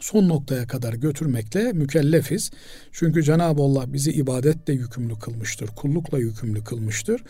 son 0.00 0.28
noktaya 0.28 0.66
kadar 0.66 0.92
götürmekle 0.92 1.72
mükellefiz. 1.72 2.50
Çünkü 2.92 3.22
Cenab-ı 3.22 3.62
Allah 3.62 3.92
bizi 3.92 4.12
ibadetle 4.12 4.72
yükümlü 4.72 5.18
kılmıştır, 5.18 5.66
kullukla 5.66 6.18
yükümlü 6.18 6.64
kılmıştır. 6.64 7.22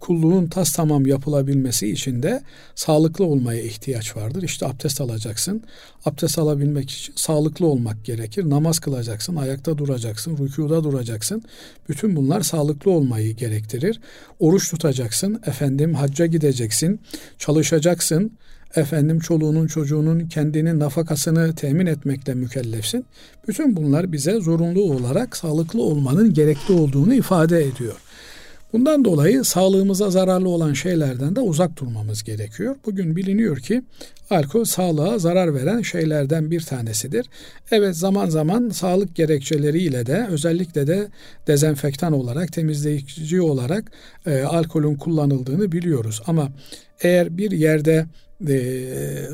Kulluğun 0.00 0.46
tas 0.46 0.72
tamam 0.72 1.06
yapılabilmesi 1.06 1.90
için 1.90 2.22
de 2.22 2.42
sağlıklı 2.74 3.24
olmaya 3.24 3.62
ihtiyaç 3.62 4.16
vardır. 4.16 4.42
İşte 4.42 4.66
abdest 4.66 5.00
alacaksın. 5.00 5.62
Abdest 6.04 6.38
alabilmek 6.38 6.90
için 6.90 7.12
sağlıklı 7.16 7.66
olmak 7.66 8.04
gerekir. 8.04 8.50
Namaz 8.50 8.78
kılacaksın, 8.78 9.36
ayakta 9.36 9.78
duracaksın, 9.78 10.38
rükuda 10.38 10.84
duracaksın. 10.84 11.42
Bütün 11.88 12.16
bunlar 12.16 12.40
sağlıklı 12.40 12.90
olmayı 12.90 13.36
gerektirir. 13.36 14.00
Oruç 14.38 14.70
tutacaksın, 14.70 15.42
efendim 15.46 15.94
hacca 15.94 16.26
gideceksin, 16.26 17.00
çalışacaksın, 17.38 18.32
efendim 18.76 19.18
çoluğunun 19.18 19.66
çocuğunun 19.66 20.20
kendinin 20.20 20.78
nafakasını 20.80 21.54
temin 21.54 21.86
etmekle 21.86 22.34
mükellefsin. 22.34 23.04
Bütün 23.48 23.76
bunlar 23.76 24.12
bize 24.12 24.40
zorunlu 24.40 24.82
olarak 24.82 25.36
sağlıklı 25.36 25.82
olmanın 25.82 26.34
gerekli 26.34 26.74
olduğunu 26.74 27.14
ifade 27.14 27.64
ediyor. 27.64 27.96
Bundan 28.74 29.04
dolayı 29.04 29.44
sağlığımıza 29.44 30.10
zararlı 30.10 30.48
olan 30.48 30.72
şeylerden 30.72 31.36
de 31.36 31.40
uzak 31.40 31.76
durmamız 31.80 32.24
gerekiyor. 32.24 32.76
Bugün 32.86 33.16
biliniyor 33.16 33.56
ki 33.56 33.82
alkol 34.30 34.64
sağlığa 34.64 35.18
zarar 35.18 35.54
veren 35.54 35.82
şeylerden 35.82 36.50
bir 36.50 36.60
tanesidir. 36.60 37.26
Evet 37.70 37.96
zaman 37.96 38.28
zaman 38.28 38.68
sağlık 38.68 39.16
gerekçeleriyle 39.16 40.06
de 40.06 40.26
özellikle 40.30 40.86
de 40.86 41.08
dezenfektan 41.46 42.12
olarak, 42.12 42.52
temizleyici 42.52 43.40
olarak 43.40 43.92
e, 44.26 44.42
alkolün 44.42 44.94
kullanıldığını 44.94 45.72
biliyoruz. 45.72 46.22
Ama 46.26 46.48
eğer 47.00 47.38
bir 47.38 47.50
yerde 47.50 48.06
e, 48.48 49.28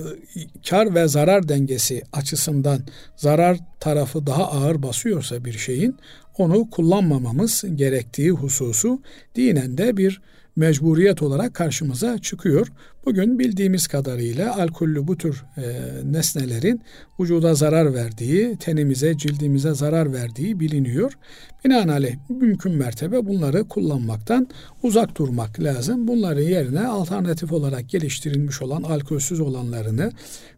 kar 0.71 0.95
ve 0.95 1.09
zarar 1.09 1.49
dengesi 1.49 2.03
açısından 2.13 2.81
zarar 3.17 3.59
tarafı 3.81 4.27
daha 4.27 4.51
ağır 4.51 4.83
basıyorsa 4.83 5.45
bir 5.45 5.53
şeyin 5.53 5.97
onu 6.39 6.71
kullanmamamız 6.71 7.65
gerektiği 7.75 8.31
hususu 8.31 9.03
dinen 9.37 9.79
de 9.79 9.97
bir 9.97 10.23
mecburiyet 10.57 11.23
olarak 11.23 11.55
karşımıza 11.55 12.19
çıkıyor. 12.19 12.73
Bugün 13.05 13.39
bildiğimiz 13.39 13.87
kadarıyla 13.87 14.57
alkollü 14.57 15.07
bu 15.07 15.19
tür 15.19 15.45
e, 15.57 15.63
nesnelerin 16.05 16.83
vücuda 17.21 17.55
zarar 17.55 17.95
verdiği, 17.95 18.57
tenimize, 18.57 19.19
cildimize 19.19 19.75
zarar 19.75 20.13
verdiği 20.13 20.61
biliniyor. 20.61 21.13
Binaenaleyh 21.65 22.15
mümkün 22.29 22.73
mertebe 22.73 23.27
bunları 23.27 23.65
kullanmaktan 23.65 24.49
uzak 24.83 25.17
durmak 25.19 25.61
lazım. 25.61 26.09
Bunların 26.09 26.43
yerine 26.43 26.87
alternatif 26.87 27.53
olarak 27.53 27.89
geliştirilmiş 27.89 28.63
olan 28.63 28.83
alkolsüz 28.83 29.41
olanlarını 29.41 30.13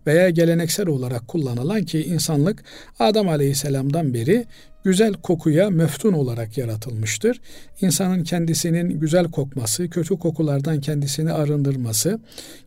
veya 0.06 0.30
geleneksel 0.30 0.86
olarak 0.86 1.28
kullanılan 1.28 1.84
ki 1.84 2.04
insanlık 2.04 2.64
Adam 2.98 3.28
Aleyhisselam'dan 3.28 4.14
beri 4.14 4.46
güzel 4.84 5.12
kokuya 5.12 5.70
meftun 5.70 6.12
olarak 6.12 6.58
yaratılmıştır. 6.58 7.40
İnsanın 7.80 8.24
kendisinin 8.24 9.00
güzel 9.00 9.30
kokması, 9.30 9.90
kötü 9.90 10.18
kokulardan 10.18 10.80
kendisini 10.80 11.32
arındırması, 11.32 12.20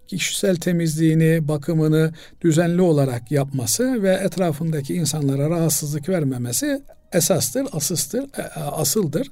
kişisel 0.07 0.55
temizliğini, 0.55 1.47
bakımını 1.47 2.13
düzenli 2.41 2.81
olarak 2.81 3.31
yapması 3.31 4.03
ve 4.03 4.13
etrafındaki 4.13 4.93
insanlara 4.93 5.49
rahatsızlık 5.49 6.09
vermemesi 6.09 6.81
esastır, 7.13 7.65
asıstır, 7.71 8.19
e, 8.19 8.41
e, 8.41 8.59
asıldır. 8.59 9.31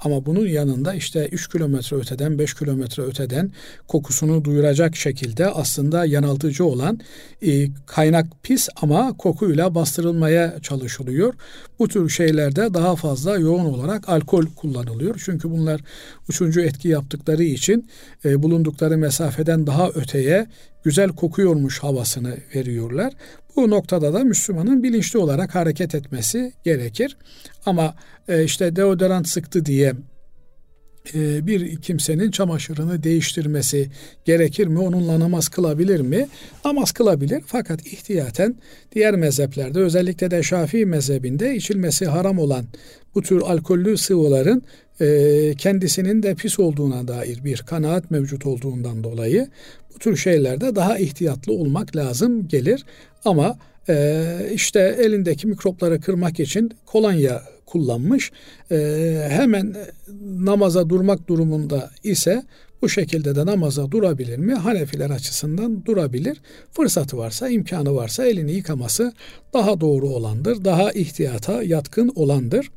Ama 0.00 0.26
bunun 0.26 0.46
yanında 0.46 0.94
işte 0.94 1.28
3 1.32 1.48
kilometre 1.48 1.96
öteden, 1.96 2.38
5 2.38 2.54
kilometre 2.54 3.02
öteden 3.02 3.52
kokusunu 3.88 4.44
duyuracak 4.44 4.96
şekilde 4.96 5.46
aslında 5.46 6.04
yanıltıcı 6.04 6.64
olan 6.64 7.00
e, 7.42 7.66
kaynak 7.86 8.26
pis 8.42 8.68
ama 8.82 9.16
kokuyla 9.16 9.74
bastırılmaya 9.74 10.60
çalışılıyor. 10.62 11.34
Bu 11.78 11.88
tür 11.88 12.08
şeylerde 12.08 12.74
daha 12.74 12.96
fazla 12.96 13.38
yoğun 13.38 13.64
olarak 13.64 14.08
alkol 14.08 14.46
kullanılıyor. 14.56 15.20
Çünkü 15.24 15.50
bunlar 15.50 15.80
üçüncü 16.28 16.62
etki 16.62 16.88
yaptıkları 16.88 17.44
için 17.44 17.88
bulundukları 18.24 18.98
mesafeden 18.98 19.66
daha 19.66 19.88
öteye 19.88 20.46
güzel 20.84 21.08
kokuyormuş 21.08 21.78
havasını 21.82 22.36
veriyorlar. 22.54 23.12
Bu 23.56 23.70
noktada 23.70 24.12
da 24.14 24.24
Müslümanın 24.24 24.82
bilinçli 24.82 25.18
olarak 25.18 25.54
hareket 25.54 25.94
etmesi 25.94 26.52
gerekir. 26.64 27.16
Ama 27.66 27.94
e, 28.28 28.44
işte 28.44 28.76
deodorant 28.76 29.28
sıktı 29.28 29.66
diye 29.66 29.94
e, 31.14 31.46
bir 31.46 31.76
kimsenin 31.76 32.30
çamaşırını 32.30 33.02
değiştirmesi 33.02 33.90
gerekir 34.24 34.66
mi? 34.66 34.78
Onunla 34.78 35.20
namaz 35.20 35.48
kılabilir 35.48 36.00
mi? 36.00 36.28
Namaz 36.64 36.92
kılabilir 36.92 37.42
fakat 37.46 37.86
ihtiyaten 37.86 38.54
diğer 38.94 39.14
mezheplerde 39.14 39.78
özellikle 39.78 40.30
de 40.30 40.42
Şafii 40.42 40.86
mezhebinde 40.86 41.56
içilmesi 41.56 42.06
haram 42.06 42.38
olan 42.38 42.64
bu 43.14 43.22
tür 43.22 43.40
alkollü 43.40 43.96
sıvıların 43.98 44.62
e, 45.00 45.54
kendisinin 45.58 46.22
de 46.22 46.34
pis 46.34 46.58
olduğuna 46.58 47.08
dair 47.08 47.44
bir 47.44 47.58
kanaat 47.58 48.10
mevcut 48.10 48.46
olduğundan 48.46 49.04
dolayı 49.04 49.48
bu 49.94 49.98
tür 49.98 50.16
şeylerde 50.16 50.76
daha 50.76 50.98
ihtiyatlı 50.98 51.52
olmak 51.52 51.96
lazım 51.96 52.48
gelir. 52.48 52.84
Ama 53.24 53.58
e, 53.88 54.24
işte 54.54 54.96
elindeki 54.98 55.46
mikropları 55.46 56.00
kırmak 56.00 56.40
için 56.40 56.70
kolonya 56.86 57.42
kullanmış. 57.66 58.32
E, 58.70 58.76
hemen 59.30 59.76
namaza 60.38 60.88
durmak 60.88 61.28
durumunda 61.28 61.90
ise 62.02 62.42
bu 62.82 62.88
şekilde 62.88 63.36
de 63.36 63.46
namaza 63.46 63.90
durabilir 63.90 64.38
mi? 64.38 64.54
Hanefiler 64.54 65.10
açısından 65.10 65.84
durabilir. 65.84 66.40
Fırsatı 66.72 67.16
varsa, 67.16 67.48
imkanı 67.48 67.94
varsa 67.94 68.24
elini 68.24 68.52
yıkaması 68.52 69.12
daha 69.52 69.80
doğru 69.80 70.08
olandır. 70.08 70.64
Daha 70.64 70.92
ihtiyata 70.92 71.62
yatkın 71.62 72.12
olandır. 72.14 72.70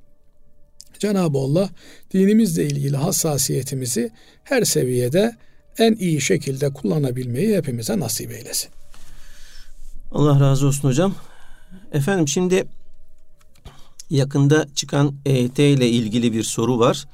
Cenab-ı 0.99 1.37
Allah 1.37 1.69
dinimizle 2.13 2.65
ilgili 2.65 2.97
hassasiyetimizi 2.97 4.11
her 4.43 4.63
seviyede 4.63 5.35
en 5.77 5.93
iyi 5.93 6.21
şekilde 6.21 6.73
kullanabilmeyi 6.73 7.57
hepimize 7.57 7.99
nasip 7.99 8.31
eylesin. 8.31 8.69
Allah 10.11 10.39
razı 10.39 10.67
olsun 10.67 10.87
hocam. 10.89 11.15
Efendim 11.91 12.27
şimdi 12.27 12.65
yakında 14.09 14.67
çıkan 14.75 15.15
EYT 15.25 15.59
ile 15.59 15.89
ilgili 15.89 16.33
bir 16.33 16.43
soru 16.43 16.79
var. 16.79 17.05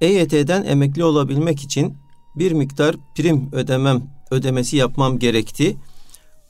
EYT'den 0.00 0.64
emekli 0.64 1.04
olabilmek 1.04 1.60
için 1.60 1.96
bir 2.36 2.52
miktar 2.52 2.96
prim 3.16 3.48
ödemem 3.52 4.02
ödemesi 4.30 4.76
yapmam 4.76 5.18
gerekti. 5.18 5.76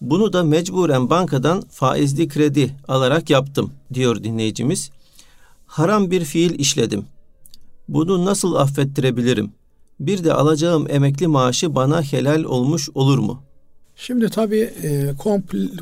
Bunu 0.01 0.33
da 0.33 0.45
mecburen 0.45 1.11
bankadan 1.11 1.63
faizli 1.71 2.29
kredi 2.29 2.77
alarak 2.89 3.31
yaptım 3.31 3.73
diyor 3.95 4.25
dinleyicimiz. 4.25 4.91
Haram 5.75 6.11
bir 6.11 6.25
fiil 6.25 6.59
işledim. 6.59 7.05
Bunu 7.89 8.25
nasıl 8.25 8.55
affettirebilirim? 8.55 9.53
Bir 10.01 10.25
de 10.25 10.33
alacağım 10.33 10.87
emekli 10.91 11.27
maaşı 11.27 11.75
bana 11.75 12.03
helal 12.03 12.45
olmuş 12.45 12.89
olur 12.95 13.19
mu? 13.19 13.43
Şimdi 13.97 14.29
tabii 14.29 14.71
e, 14.83 15.13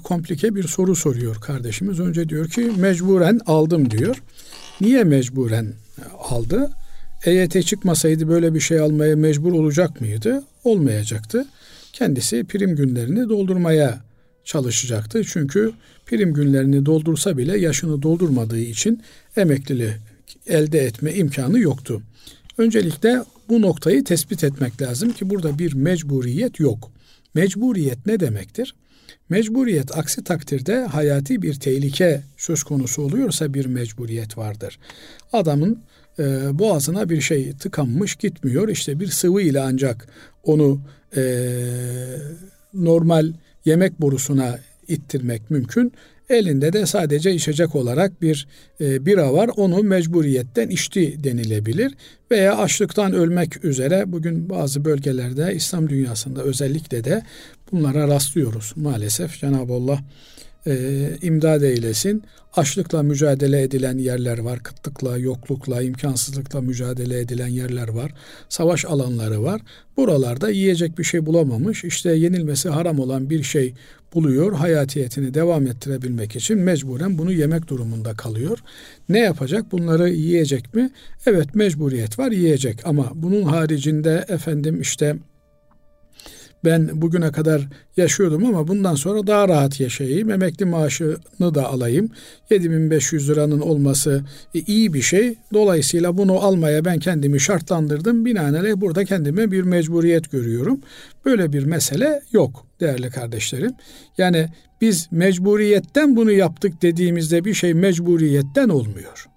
komplike 0.05 0.55
bir 0.55 0.68
soru 0.68 0.96
soruyor 0.96 1.37
kardeşimiz. 1.37 2.00
Önce 2.00 2.28
diyor 2.28 2.48
ki 2.48 2.72
mecburen 2.76 3.40
aldım 3.46 3.90
diyor. 3.90 4.22
Niye 4.81 5.05
mecburen 5.05 5.72
aldı? 6.31 6.70
EYT 7.24 7.66
çıkmasaydı 7.66 8.28
böyle 8.28 8.55
bir 8.55 8.61
şey 8.61 8.81
almaya 8.81 9.16
mecbur 9.16 9.52
olacak 9.52 10.00
mıydı? 10.00 10.42
Olmayacaktı. 10.64 11.46
Kendisi 11.92 12.44
prim 12.44 12.76
günlerini 12.76 13.28
doldurmaya 13.28 14.00
çalışacaktı. 14.44 15.22
Çünkü 15.24 15.72
prim 16.07 16.35
günlerini 16.35 16.87
doldursa 16.87 17.38
bile 17.38 17.59
yaşını 17.59 18.02
doldurmadığı 18.02 18.61
için 18.61 19.02
emekliliği 19.37 19.92
elde 20.46 20.78
etme 20.78 21.14
imkanı 21.14 21.59
yoktu. 21.59 22.02
Öncelikle 22.59 23.22
bu 23.48 23.62
noktayı 23.62 24.05
tespit 24.05 24.44
etmek 24.44 24.83
lazım 24.83 25.12
ki 25.12 25.31
burada 25.31 25.59
bir 25.59 25.74
mecburiyet 25.74 26.61
yok. 26.61 26.90
Mecburiyet 27.35 28.07
ne 28.07 28.20
demektir? 28.20 28.74
Mecburiyet 29.28 29.98
aksi 29.98 30.24
takdirde 30.24 30.85
hayati 30.85 31.42
bir 31.42 31.55
tehlike 31.55 32.22
söz 32.37 32.62
konusu 32.62 33.02
oluyorsa 33.02 33.55
bir 33.55 33.66
mecburiyet 33.66 34.38
vardır. 34.38 34.78
Adamın 35.33 35.78
e, 36.18 36.59
boğazına 36.59 37.09
bir 37.09 37.20
şey 37.20 37.52
tıkanmış 37.52 38.14
gitmiyor. 38.14 38.68
İşte 38.68 39.00
bir 39.00 39.07
sıvı 39.07 39.42
ile 39.42 39.61
ancak 39.61 40.09
onu 40.42 40.81
e, 41.16 41.22
normal 42.74 43.33
yemek 43.64 44.01
borusuna 44.01 44.59
ittirmek 44.88 45.51
mümkün. 45.51 45.92
Elinde 46.31 46.72
de 46.72 46.87
sadece 46.87 47.35
içecek 47.35 47.75
olarak 47.75 48.22
bir 48.22 48.46
e, 48.81 49.07
bira 49.07 49.33
var. 49.33 49.51
Onu 49.57 49.83
mecburiyetten 49.83 50.68
içti 50.68 51.25
denilebilir. 51.25 51.94
Veya 52.31 52.57
açlıktan 52.57 53.12
ölmek 53.12 53.64
üzere 53.64 54.12
bugün 54.12 54.51
bazı 54.51 54.85
bölgelerde 54.85 55.55
İslam 55.55 55.88
dünyasında 55.88 56.42
özellikle 56.42 57.05
de 57.05 57.22
bunlara 57.72 58.09
rastlıyoruz 58.09 58.72
maalesef. 58.77 59.40
Cenab-ı 59.40 59.72
Allah 59.72 59.98
e, 60.66 61.09
imdad 61.22 61.62
eylesin. 61.62 62.22
Açlıkla 62.57 63.03
mücadele 63.03 63.62
edilen 63.62 63.98
yerler 63.98 64.38
var. 64.38 64.62
Kıtlıkla, 64.62 65.18
yoklukla, 65.18 65.83
imkansızlıkla 65.83 66.61
mücadele 66.61 67.20
edilen 67.20 67.48
yerler 67.48 67.88
var. 67.88 68.12
Savaş 68.48 68.85
alanları 68.85 69.42
var. 69.42 69.61
Buralarda 69.96 70.51
yiyecek 70.51 70.98
bir 70.98 71.05
şey 71.05 71.27
bulamamış. 71.27 71.85
İşte 71.85 72.12
yenilmesi 72.12 72.68
haram 72.68 72.98
olan 72.98 73.31
bir 73.31 73.42
şey 73.42 73.75
buluyor. 74.14 74.53
Hayatiyetini 74.53 75.35
devam 75.35 75.66
ettirebilmek 75.66 76.37
için 76.37 76.59
mecburen 76.59 77.18
bunu 77.18 77.33
yemek 77.33 77.68
durumunda 77.68 78.14
kalıyor. 78.14 78.59
Ne 79.09 79.18
yapacak? 79.18 79.72
Bunları 79.72 80.11
yiyecek 80.11 80.75
mi? 80.75 80.90
Evet 81.27 81.55
mecburiyet 81.55 82.18
var 82.18 82.31
yiyecek 82.31 82.81
ama 82.85 83.12
bunun 83.14 83.42
haricinde 83.42 84.25
efendim 84.29 84.81
işte 84.81 85.16
ben 86.64 87.03
bugüne 87.03 87.33
kadar 87.33 87.68
yaşıyordum 87.96 88.46
ama 88.46 88.68
bundan 88.68 88.94
sonra 88.94 89.27
daha 89.27 89.48
rahat 89.48 89.81
yaşayayım. 89.81 90.31
Emekli 90.31 90.64
maaşını 90.64 91.55
da 91.55 91.68
alayım. 91.68 92.11
7500 92.51 93.31
liranın 93.31 93.61
olması 93.61 94.25
iyi 94.66 94.94
bir 94.94 95.03
şey. 95.03 95.35
Dolayısıyla 95.53 96.16
bunu 96.16 96.33
almaya 96.33 96.85
ben 96.85 96.98
kendimi 96.98 97.40
şartlandırdım. 97.40 98.25
Binaenaleyh 98.25 98.75
burada 98.77 99.05
kendime 99.05 99.51
bir 99.51 99.62
mecburiyet 99.62 100.31
görüyorum. 100.31 100.81
Böyle 101.25 101.53
bir 101.53 101.64
mesele 101.64 102.20
yok 102.33 102.66
değerli 102.81 103.11
kardeşlerim. 103.11 103.72
Yani 104.18 104.48
biz 104.81 105.09
mecburiyetten 105.11 106.16
bunu 106.16 106.33
yaptık 106.33 106.83
dediğimizde 106.83 107.44
bir 107.44 107.55
şey 107.55 107.75
mecburiyetten 107.75 108.68
olmuyor. 108.68 109.31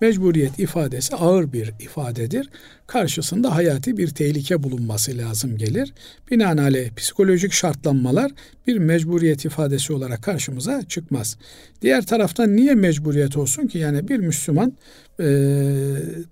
Mecburiyet 0.00 0.58
ifadesi 0.58 1.16
ağır 1.16 1.52
bir 1.52 1.72
ifadedir. 1.80 2.50
Karşısında 2.86 3.54
hayati 3.54 3.96
bir 3.96 4.08
tehlike 4.08 4.62
bulunması 4.62 5.18
lazım 5.18 5.56
gelir. 5.56 5.94
Binaenaleyh 6.30 6.90
psikolojik 6.94 7.52
şartlanmalar 7.52 8.32
bir 8.66 8.78
mecburiyet 8.78 9.44
ifadesi 9.44 9.92
olarak 9.92 10.22
karşımıza 10.22 10.82
çıkmaz. 10.82 11.38
Diğer 11.82 12.06
taraftan 12.06 12.56
niye 12.56 12.74
mecburiyet 12.74 13.36
olsun 13.36 13.66
ki? 13.66 13.78
Yani 13.78 14.08
bir 14.08 14.18
Müslüman 14.18 14.72
e, 15.20 15.26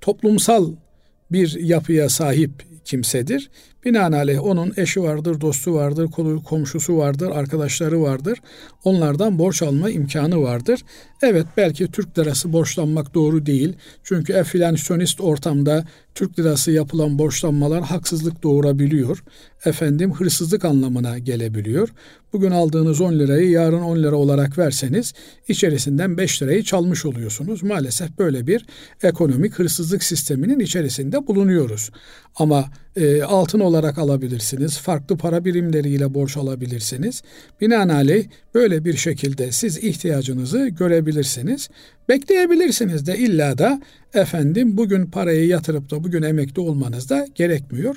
toplumsal 0.00 0.72
bir 1.33 1.61
yapıya 1.61 2.09
sahip 2.09 2.50
kimsedir. 2.85 3.51
Binaenaleyh 3.85 4.44
onun 4.44 4.73
eşi 4.77 5.03
vardır, 5.03 5.40
dostu 5.40 5.75
vardır, 5.75 6.11
komşusu 6.44 6.97
vardır, 6.97 7.31
arkadaşları 7.31 8.03
vardır. 8.03 8.38
Onlardan 8.85 9.38
borç 9.38 9.62
alma 9.62 9.90
imkanı 9.90 10.42
vardır. 10.42 10.81
Evet 11.23 11.47
belki 11.57 11.92
Türk 11.92 12.18
lirası 12.18 12.53
borçlanmak 12.53 13.14
doğru 13.14 13.47
değil. 13.47 13.73
Çünkü 14.05 14.33
enflasyonist 14.33 15.20
ortamda 15.20 15.85
Türk 16.14 16.38
lirası 16.38 16.70
yapılan 16.70 17.18
borçlanmalar 17.18 17.83
haksızlık 17.83 18.42
doğurabiliyor. 18.42 19.24
Efendim 19.64 20.12
hırsızlık 20.12 20.64
anlamına 20.64 21.18
gelebiliyor. 21.18 21.88
Bugün 22.33 22.50
aldığınız 22.50 23.00
10 23.00 23.12
lirayı 23.12 23.50
yarın 23.50 23.83
10 23.83 24.03
lira 24.03 24.16
olarak 24.16 24.59
verseniz 24.59 25.14
içerisinden 25.48 26.16
5 26.16 26.42
lirayı 26.42 26.62
çalmış 26.62 27.05
oluyorsunuz. 27.05 27.62
Maalesef 27.62 28.18
böyle 28.18 28.46
bir 28.46 28.66
ekonomik 29.03 29.59
hırsızlık 29.59 30.03
sisteminin 30.03 30.59
içerisinde 30.59 31.27
bulunuyoruz. 31.27 31.90
Ama 32.37 32.64
e, 32.96 33.22
altın 33.22 33.61
olarak 33.61 33.98
alabilirsiniz. 33.98 34.78
Farklı 34.78 35.16
para 35.16 35.44
birimleriyle 35.44 36.14
borç 36.14 36.37
alabilirsiniz. 36.37 37.22
Binaenaleyh 37.61 38.24
böyle 38.54 38.85
bir 38.85 38.96
şekilde 38.96 39.52
siz 39.52 39.78
ihtiyacınızı 39.78 40.68
görebilirsiniz. 40.68 41.68
Bekleyebilirsiniz 42.09 43.07
de 43.07 43.18
illa 43.18 43.59
da 43.59 43.83
efendim 44.14 44.76
bugün 44.76 45.07
parayı 45.07 45.46
yatırıp 45.46 45.90
da 45.90 46.04
bugün 46.04 46.22
emekli 46.22 46.61
olmanız 46.61 47.11
da 47.11 47.26
gerekmiyor. 47.35 47.96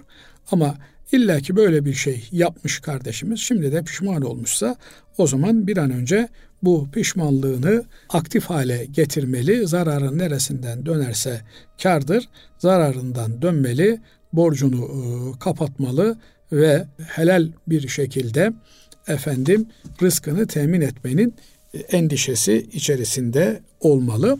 Ama 0.51 0.75
illa 1.11 1.39
ki 1.39 1.55
böyle 1.55 1.85
bir 1.85 1.93
şey 1.93 2.29
yapmış 2.31 2.79
kardeşimiz 2.79 3.39
şimdi 3.39 3.71
de 3.71 3.83
pişman 3.83 4.21
olmuşsa 4.21 4.75
o 5.17 5.27
zaman 5.27 5.67
bir 5.67 5.77
an 5.77 5.91
önce 5.91 6.29
bu 6.63 6.87
pişmanlığını 6.91 7.83
aktif 8.09 8.45
hale 8.45 8.85
getirmeli. 8.85 9.67
Zararın 9.67 10.17
neresinden 10.17 10.85
dönerse 10.85 11.41
kardır. 11.83 12.29
Zararından 12.57 13.41
dönmeli 13.41 13.99
borcunu 14.33 14.85
e, 14.85 15.39
kapatmalı 15.39 16.17
ve 16.51 16.85
helal 17.07 17.47
bir 17.67 17.87
şekilde 17.87 18.53
efendim 19.07 19.67
rızkını 20.01 20.47
temin 20.47 20.81
etmenin 20.81 21.35
e, 21.73 21.77
endişesi 21.77 22.67
içerisinde 22.73 23.61
olmalı. 23.79 24.37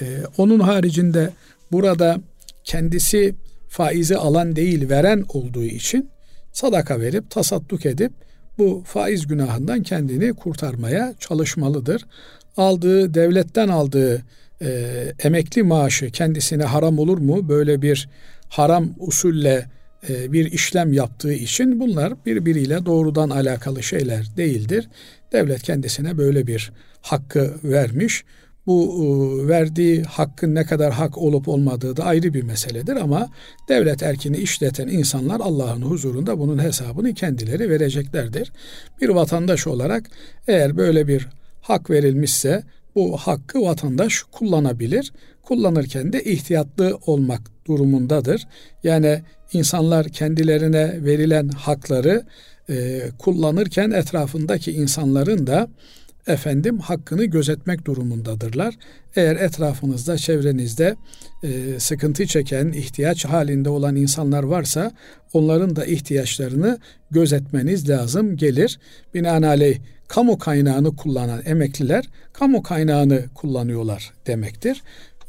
E, 0.00 0.04
onun 0.38 0.60
haricinde 0.60 1.30
burada 1.72 2.20
kendisi 2.64 3.34
faizi 3.68 4.16
alan 4.16 4.56
değil 4.56 4.88
veren 4.88 5.24
olduğu 5.28 5.64
için 5.64 6.10
sadaka 6.52 7.00
verip 7.00 7.30
tasadduk 7.30 7.86
edip 7.86 8.12
bu 8.58 8.82
faiz 8.86 9.26
günahından 9.26 9.82
kendini 9.82 10.32
kurtarmaya 10.32 11.14
çalışmalıdır. 11.18 12.04
Aldığı 12.56 13.14
devletten 13.14 13.68
aldığı 13.68 14.22
e, 14.62 14.68
emekli 15.18 15.62
maaşı 15.62 16.10
kendisine 16.10 16.64
haram 16.64 16.98
olur 16.98 17.18
mu? 17.18 17.48
Böyle 17.48 17.82
bir 17.82 18.08
haram 18.52 18.94
usulle 18.98 19.66
e, 20.08 20.32
bir 20.32 20.52
işlem 20.52 20.92
yaptığı 20.92 21.32
için 21.32 21.80
bunlar 21.80 22.24
birbiriyle 22.26 22.86
doğrudan 22.86 23.30
alakalı 23.30 23.82
şeyler 23.82 24.36
değildir. 24.36 24.88
Devlet 25.32 25.62
kendisine 25.62 26.18
böyle 26.18 26.46
bir 26.46 26.72
hakkı 27.00 27.54
vermiş. 27.64 28.24
Bu 28.66 28.78
e, 28.84 29.48
verdiği 29.48 30.02
hakkın 30.02 30.54
ne 30.54 30.64
kadar 30.64 30.92
hak 30.92 31.18
olup 31.18 31.48
olmadığı 31.48 31.96
da 31.96 32.04
ayrı 32.04 32.34
bir 32.34 32.42
meseledir 32.42 32.96
ama 32.96 33.28
devlet 33.68 34.02
erkini 34.02 34.36
işleten 34.36 34.88
insanlar 34.88 35.40
Allah'ın 35.40 35.82
huzurunda 35.82 36.38
bunun 36.38 36.58
hesabını 36.58 37.14
kendileri 37.14 37.70
vereceklerdir. 37.70 38.52
Bir 39.00 39.08
vatandaş 39.08 39.66
olarak 39.66 40.10
eğer 40.48 40.76
böyle 40.76 41.08
bir 41.08 41.28
hak 41.60 41.90
verilmişse 41.90 42.62
bu 42.94 43.16
hakkı 43.16 43.62
vatandaş 43.62 44.22
kullanabilir. 44.32 45.12
Kullanırken 45.42 46.12
de 46.12 46.24
ihtiyatlı 46.24 46.98
olmak 47.06 47.40
durumundadır. 47.66 48.46
Yani 48.84 49.22
insanlar 49.52 50.08
kendilerine 50.08 51.04
verilen 51.04 51.48
hakları 51.48 52.26
e, 52.70 53.02
kullanırken 53.18 53.90
etrafındaki 53.90 54.72
insanların 54.72 55.46
da 55.46 55.68
efendim 56.26 56.78
hakkını 56.78 57.24
gözetmek 57.24 57.84
durumundadırlar. 57.84 58.74
Eğer 59.16 59.36
etrafınızda, 59.36 60.16
çevrenizde 60.16 60.96
e, 61.42 61.80
sıkıntı 61.80 62.26
çeken, 62.26 62.72
ihtiyaç 62.72 63.24
halinde 63.24 63.68
olan 63.68 63.96
insanlar 63.96 64.42
varsa 64.42 64.92
onların 65.32 65.76
da 65.76 65.86
ihtiyaçlarını 65.86 66.78
gözetmeniz 67.10 67.88
lazım 67.88 68.36
gelir. 68.36 68.78
Binaenaleyh 69.14 69.78
kamu 70.08 70.38
kaynağını 70.38 70.96
kullanan 70.96 71.42
emekliler 71.44 72.08
kamu 72.32 72.62
kaynağını 72.62 73.24
kullanıyorlar 73.34 74.12
demektir. 74.26 74.82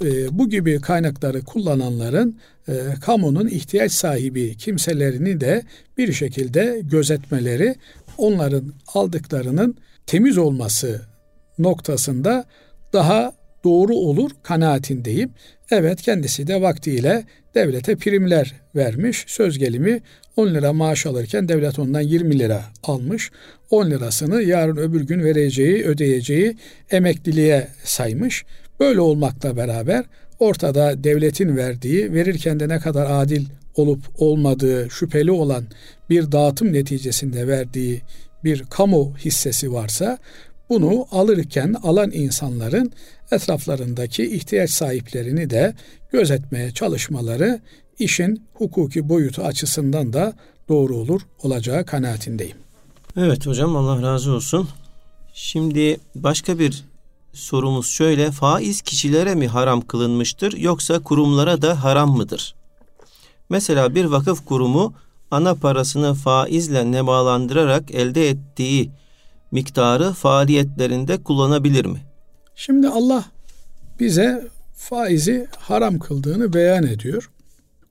E, 0.06 0.38
bu 0.40 0.50
gibi 0.50 0.82
kaynakları 0.82 1.42
kullananların 1.42 2.40
e, 2.68 2.74
kamunun 3.02 3.48
ihtiyaç 3.48 3.92
sahibi 3.92 4.58
kimselerini 4.58 5.42
de 5.42 5.64
bir 5.98 6.14
şekilde 6.14 6.82
gözetmeleri, 6.84 7.76
onların 8.18 8.74
aldıklarının 8.94 9.78
temiz 10.08 10.38
olması 10.38 11.02
noktasında 11.60 12.46
daha 12.94 13.34
doğru 13.64 13.96
olur 13.96 14.32
kanaatindeyim. 14.44 15.32
Evet 15.72 16.02
kendisi 16.02 16.48
de 16.48 16.62
vaktiyle 16.62 17.24
devlete 17.56 17.96
primler 17.96 18.54
vermiş. 18.76 19.26
Söz 19.28 19.58
gelimi 19.58 20.02
10 20.38 20.48
lira 20.48 20.74
maaş 20.74 21.06
alırken 21.06 21.50
devlet 21.50 21.80
ondan 21.80 22.02
20 22.02 22.40
lira 22.40 22.64
almış. 22.84 23.32
10 23.70 23.92
lirasını 23.92 24.42
yarın 24.42 24.78
öbür 24.78 25.02
gün 25.02 25.24
vereceği, 25.24 25.84
ödeyeceği 25.84 26.58
emekliliğe 26.92 27.68
saymış. 27.84 28.46
Böyle 28.80 29.02
olmakla 29.02 29.58
beraber 29.58 30.06
ortada 30.40 31.04
devletin 31.04 31.58
verdiği, 31.58 32.14
verirken 32.14 32.60
de 32.60 32.70
ne 32.70 32.80
kadar 32.80 33.22
adil 33.22 33.46
olup 33.76 34.00
olmadığı 34.18 34.90
şüpheli 34.90 35.32
olan 35.32 35.64
bir 36.10 36.32
dağıtım 36.32 36.74
neticesinde 36.74 37.48
verdiği 37.48 38.02
bir 38.44 38.64
kamu 38.64 39.18
hissesi 39.18 39.74
varsa 39.74 40.18
bunu 40.70 41.08
alırken 41.12 41.76
alan 41.84 42.12
insanların 42.12 42.92
etraflarındaki 43.32 44.36
ihtiyaç 44.36 44.70
sahiplerini 44.70 45.50
de 45.50 45.74
gözetmeye 46.12 46.72
çalışmaları 46.72 47.62
işin 48.00 48.48
hukuki 48.54 49.10
boyutu 49.10 49.42
açısından 49.42 50.14
da 50.14 50.34
doğru 50.70 50.96
olur 50.96 51.22
olacağı 51.44 51.86
kanaatindeyim. 51.86 52.58
Evet 53.18 53.48
hocam 53.48 53.76
Allah 53.76 54.02
razı 54.02 54.32
olsun. 54.32 54.70
Şimdi 55.34 55.98
başka 56.16 56.60
bir 56.60 56.84
sorumuz 57.34 57.88
şöyle. 57.88 58.32
Faiz 58.32 58.82
kişilere 58.82 59.36
mi 59.36 59.48
haram 59.48 59.82
kılınmıştır 59.82 60.58
yoksa 60.58 61.00
kurumlara 61.00 61.62
da 61.62 61.84
haram 61.84 62.18
mıdır? 62.18 62.56
Mesela 63.50 63.96
bir 63.96 64.06
vakıf 64.06 64.46
kurumu 64.46 64.94
ana 65.34 65.56
parasını 65.56 66.14
faizle 66.14 66.92
nemalandırarak 66.92 67.92
elde 67.92 68.30
ettiği 68.30 68.92
miktarı 69.52 70.12
faaliyetlerinde 70.12 71.24
kullanabilir 71.24 71.86
mi? 71.86 72.00
Şimdi 72.56 72.88
Allah 72.88 73.26
bize 74.00 74.48
faizi 74.76 75.48
haram 75.58 76.00
kıldığını 76.00 76.54
beyan 76.54 76.84
ediyor. 76.84 77.32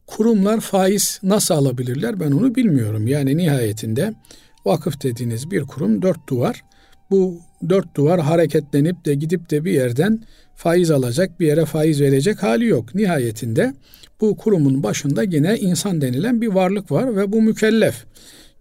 Kurumlar 0.06 0.60
faiz 0.60 1.20
nasıl 1.22 1.54
alabilirler 1.54 2.20
ben 2.20 2.32
onu 2.32 2.54
bilmiyorum. 2.54 3.06
Yani 3.06 3.36
nihayetinde 3.36 4.14
vakıf 4.64 5.02
dediğiniz 5.02 5.50
bir 5.50 5.62
kurum 5.62 6.02
dört 6.02 6.28
duvar. 6.28 6.64
Bu 7.10 7.40
dört 7.68 7.96
duvar 7.96 8.20
hareketlenip 8.20 9.04
de 9.04 9.14
gidip 9.14 9.50
de 9.50 9.64
bir 9.64 9.72
yerden 9.72 10.22
faiz 10.56 10.90
alacak, 10.90 11.40
bir 11.40 11.46
yere 11.46 11.64
faiz 11.64 12.00
verecek 12.00 12.42
hali 12.42 12.66
yok. 12.66 12.94
Nihayetinde 12.94 13.74
bu 14.22 14.36
kurumun 14.36 14.82
başında 14.82 15.22
yine 15.22 15.58
insan 15.58 16.00
denilen 16.00 16.40
bir 16.40 16.48
varlık 16.48 16.92
var 16.92 17.16
ve 17.16 17.32
bu 17.32 17.42
mükellef. 17.42 18.04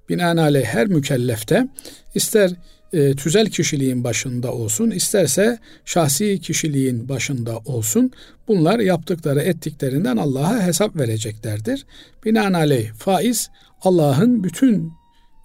Binaenaleyh 0.09 0.65
her 0.65 0.87
mükellefte 0.87 1.67
ister 2.15 2.51
e, 2.93 3.15
tüzel 3.15 3.47
kişiliğin 3.47 4.03
başında 4.03 4.53
olsun, 4.53 4.91
isterse 4.91 5.59
şahsi 5.85 6.39
kişiliğin 6.39 7.09
başında 7.09 7.57
olsun. 7.57 8.11
Bunlar 8.47 8.79
yaptıkları 8.79 9.39
ettiklerinden 9.39 10.17
Allah'a 10.17 10.67
hesap 10.67 10.95
vereceklerdir. 10.95 11.85
Binaenaleyh 12.25 12.93
faiz 12.93 13.49
Allah'ın 13.81 14.43
bütün 14.43 14.91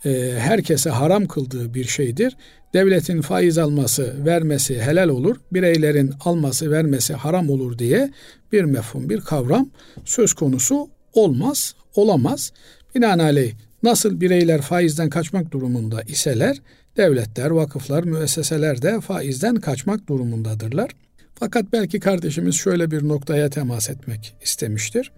e, 0.07 0.39
herkese 0.39 0.91
haram 0.91 1.27
kıldığı 1.27 1.75
bir 1.75 1.85
şeydir. 1.85 2.37
Devletin 2.75 3.21
faiz 3.21 3.59
alması, 3.59 4.15
vermesi 4.25 4.83
helal 4.83 5.09
olur. 5.09 5.37
Bireylerin 5.53 6.13
alması, 6.21 6.71
vermesi 6.71 7.15
haram 7.15 7.51
olur 7.51 7.79
diye 7.79 8.11
bir 8.53 8.65
mefhum, 8.65 9.11
bir 9.11 9.21
kavram 9.21 9.71
söz 10.05 10.35
konusu 10.35 10.89
olmaz, 11.13 11.75
olamaz. 11.95 12.53
Binaenaleyh 12.95 13.53
nasıl 13.83 14.21
bireyler 14.21 14.63
faizden 14.63 15.11
kaçmak 15.11 15.53
durumunda 15.53 16.03
iseler, 16.03 16.63
devletler, 16.97 17.51
vakıflar, 17.51 18.05
müesseseler 18.05 18.83
de 18.83 19.01
faizden 19.01 19.57
kaçmak 19.57 20.09
durumundadırlar. 20.09 20.91
Fakat 21.35 21.73
belki 21.73 22.01
kardeşimiz 22.01 22.55
şöyle 22.55 22.91
bir 22.91 23.09
noktaya 23.09 23.51
temas 23.51 23.91
etmek 23.91 24.37
istemiştir. 24.43 25.13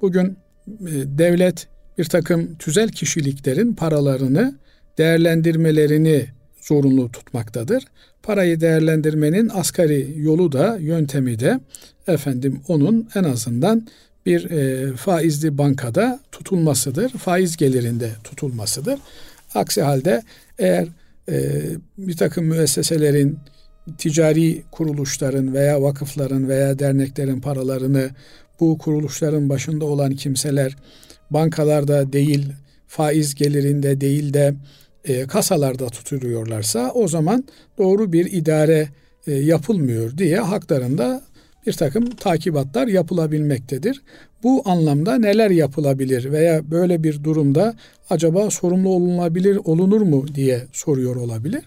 Bugün 0.00 0.26
e, 0.66 0.92
devlet 1.18 1.68
bir 1.98 2.04
takım 2.04 2.54
tüzel 2.54 2.88
kişiliklerin 2.88 3.74
paralarını 3.74 4.54
değerlendirmelerini 4.98 6.26
zorunlu 6.60 7.12
tutmaktadır. 7.12 7.84
Parayı 8.22 8.60
değerlendirmenin 8.60 9.50
asgari 9.54 10.14
yolu 10.16 10.52
da 10.52 10.76
yöntemi 10.80 11.38
de 11.38 11.60
efendim 12.06 12.60
onun 12.68 13.08
en 13.14 13.24
azından 13.24 13.86
bir 14.26 14.50
e, 14.50 14.92
faizli 14.96 15.58
bankada 15.58 16.20
tutulmasıdır. 16.32 17.10
Faiz 17.10 17.56
gelirinde 17.56 18.10
tutulmasıdır. 18.24 18.98
Aksi 19.54 19.82
halde 19.82 20.22
eğer 20.58 20.88
e, 21.28 21.62
bir 21.98 22.16
takım 22.16 22.44
müesseselerin, 22.44 23.38
ticari 23.98 24.62
kuruluşların 24.70 25.54
veya 25.54 25.82
vakıfların 25.82 26.48
veya 26.48 26.78
derneklerin 26.78 27.40
paralarını 27.40 28.10
bu 28.60 28.78
kuruluşların 28.78 29.48
başında 29.48 29.84
olan 29.84 30.14
kimseler 30.14 30.76
bankalarda 31.34 32.12
değil, 32.12 32.52
faiz 32.86 33.34
gelirinde 33.34 34.00
değil 34.00 34.34
de 34.34 34.54
e, 35.04 35.26
kasalarda 35.26 35.86
tutuluyorlarsa 35.86 36.90
o 36.94 37.08
zaman 37.08 37.44
doğru 37.78 38.12
bir 38.12 38.32
idare 38.32 38.88
e, 39.26 39.32
yapılmıyor 39.32 40.18
diye 40.18 40.38
haklarında 40.38 41.22
bir 41.66 41.72
takım 41.72 42.10
takibatlar 42.10 42.86
yapılabilmektedir. 42.86 44.02
Bu 44.42 44.62
anlamda 44.64 45.18
neler 45.18 45.50
yapılabilir 45.50 46.32
veya 46.32 46.70
böyle 46.70 47.02
bir 47.02 47.24
durumda 47.24 47.74
acaba 48.10 48.50
sorumlu 48.50 48.88
olunabilir 48.88 49.56
olunur 49.64 50.00
mu 50.00 50.34
diye 50.34 50.62
soruyor 50.72 51.16
olabilir. 51.16 51.62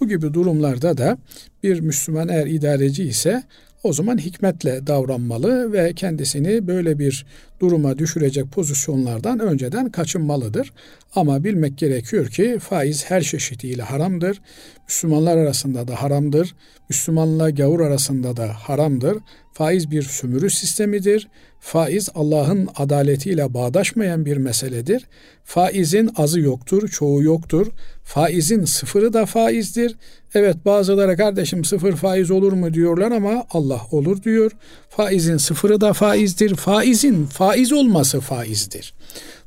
Bu 0.00 0.08
gibi 0.08 0.34
durumlarda 0.34 0.98
da 0.98 1.18
bir 1.62 1.80
Müslüman 1.80 2.28
eğer 2.28 2.46
idareci 2.46 3.04
ise 3.04 3.42
o 3.82 3.92
zaman 3.92 4.18
hikmetle 4.18 4.86
davranmalı 4.86 5.72
ve 5.72 5.92
kendisini 5.94 6.66
böyle 6.66 6.98
bir 6.98 7.26
duruma 7.62 7.98
düşürecek 7.98 8.52
pozisyonlardan 8.52 9.38
önceden 9.38 9.90
kaçınmalıdır. 9.90 10.72
Ama 11.14 11.44
bilmek 11.44 11.78
gerekiyor 11.78 12.26
ki 12.26 12.58
faiz 12.60 13.04
her 13.04 13.22
çeşidiyle 13.22 13.82
haramdır. 13.82 14.40
Müslümanlar 14.88 15.36
arasında 15.36 15.88
da 15.88 16.02
haramdır. 16.02 16.54
Müslümanla 16.88 17.50
gavur 17.50 17.80
arasında 17.80 18.36
da 18.36 18.48
haramdır. 18.48 19.18
Faiz 19.52 19.90
bir 19.90 20.02
sömürü 20.02 20.50
sistemidir. 20.50 21.28
Faiz 21.60 22.08
Allah'ın 22.14 22.68
adaletiyle 22.76 23.54
bağdaşmayan 23.54 24.24
bir 24.24 24.36
meseledir. 24.36 25.06
Faizin 25.44 26.10
azı 26.16 26.40
yoktur, 26.40 26.88
çoğu 26.88 27.22
yoktur. 27.22 27.66
Faizin 28.04 28.64
sıfırı 28.64 29.12
da 29.12 29.26
faizdir. 29.26 29.96
Evet 30.34 30.56
bazıları 30.64 31.16
kardeşim 31.16 31.64
sıfır 31.64 31.96
faiz 31.96 32.30
olur 32.30 32.52
mu 32.52 32.74
diyorlar 32.74 33.10
ama 33.10 33.44
Allah 33.50 33.80
olur 33.90 34.22
diyor. 34.22 34.52
Faizin 34.88 35.36
sıfırı 35.36 35.80
da 35.80 35.92
faizdir. 35.92 36.54
Faizin 36.54 37.26
faiz 37.26 37.51
olması 37.72 38.20
faizdir. 38.20 38.94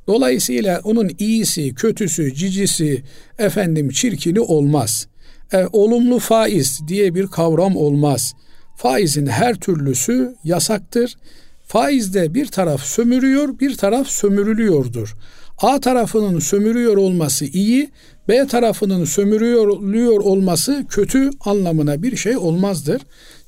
Dolayısıyla 0.08 0.82
onun 0.84 1.12
iyisi, 1.20 1.76
kötüsü, 1.76 2.34
cicisi, 2.34 3.04
efendim 3.40 3.90
çirkini 3.90 4.40
olmaz. 4.40 5.08
E, 5.54 5.66
olumlu 5.74 6.20
faiz 6.20 6.80
diye 6.88 7.16
bir 7.16 7.28
kavram 7.28 7.76
olmaz. 7.76 8.34
Faizin 8.76 9.26
her 9.28 9.56
türlüsü 9.56 10.36
yasaktır. 10.44 11.18
Faizde 11.64 12.34
bir 12.34 12.46
taraf 12.46 12.82
sömürüyor, 12.82 13.60
bir 13.60 13.78
taraf 13.78 14.08
sömürülüyordur. 14.08 15.16
A 15.58 15.80
tarafının 15.80 16.40
sömürüyor 16.40 16.98
olması 16.98 17.46
iyi, 17.46 17.90
B 18.28 18.48
tarafının 18.48 19.06
sömürüyor 19.06 20.20
olması 20.20 20.86
kötü 20.90 21.30
anlamına 21.40 22.04
bir 22.04 22.16
şey 22.16 22.38
olmazdır. 22.38 23.02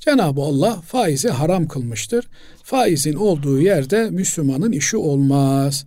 Cenab-ı 0.08 0.42
Allah 0.42 0.82
faizi 0.82 1.30
haram 1.30 1.68
kılmıştır. 1.68 2.28
Faizin 2.64 3.14
olduğu 3.14 3.62
yerde 3.62 4.10
Müslümanın 4.10 4.72
işi 4.72 4.98
olmaz. 4.98 5.86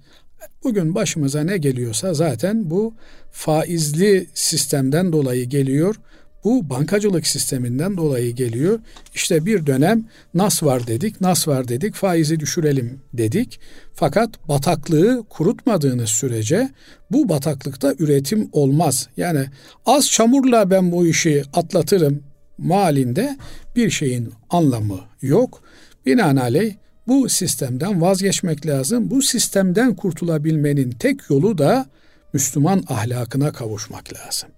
Bugün 0.64 0.94
başımıza 0.94 1.40
ne 1.40 1.58
geliyorsa 1.58 2.14
zaten 2.14 2.70
bu 2.70 2.94
faizli 3.32 4.26
sistemden 4.34 5.12
dolayı 5.12 5.44
geliyor. 5.44 5.96
Bu 6.44 6.70
bankacılık 6.70 7.26
sisteminden 7.26 7.96
dolayı 7.96 8.34
geliyor. 8.34 8.80
İşte 9.14 9.46
bir 9.46 9.66
dönem 9.66 10.04
nas 10.34 10.62
var 10.62 10.86
dedik, 10.86 11.20
nas 11.20 11.48
var 11.48 11.68
dedik, 11.68 11.94
faizi 11.94 12.40
düşürelim 12.40 13.00
dedik. 13.12 13.60
Fakat 13.94 14.48
bataklığı 14.48 15.24
kurutmadığınız 15.28 16.08
sürece 16.08 16.70
bu 17.10 17.28
bataklıkta 17.28 17.94
üretim 17.98 18.48
olmaz. 18.52 19.08
Yani 19.16 19.46
az 19.86 20.10
çamurla 20.10 20.70
ben 20.70 20.92
bu 20.92 21.06
işi 21.06 21.42
atlatırım 21.52 22.29
malinde 22.60 23.36
bir 23.76 23.90
şeyin 23.90 24.32
anlamı 24.50 25.00
yok. 25.22 25.62
Binaenaleyh 26.06 26.74
bu 27.06 27.28
sistemden 27.28 28.00
vazgeçmek 28.00 28.66
lazım. 28.66 29.10
Bu 29.10 29.22
sistemden 29.22 29.94
kurtulabilmenin 29.94 30.90
tek 30.90 31.30
yolu 31.30 31.58
da 31.58 31.86
Müslüman 32.32 32.84
ahlakına 32.88 33.52
kavuşmak 33.52 34.14
lazım. 34.14 34.48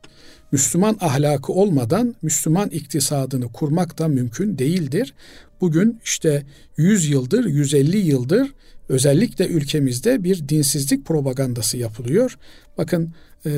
Müslüman 0.53 0.97
ahlakı 1.01 1.53
olmadan 1.53 2.15
Müslüman 2.23 2.69
iktisadını 2.69 3.53
kurmak 3.53 3.99
da 3.99 4.09
mümkün 4.09 4.59
değildir. 4.59 5.15
Bugün 5.61 6.01
işte 6.05 6.43
100 6.77 7.11
yıldır, 7.11 7.45
150 7.45 7.97
yıldır 7.97 8.53
özellikle 8.89 9.47
ülkemizde 9.47 10.25
bir 10.25 10.49
dinsizlik 10.49 11.07
propagandası 11.07 11.77
yapılıyor. 11.77 12.39
Bakın 12.79 13.15
e, 13.47 13.51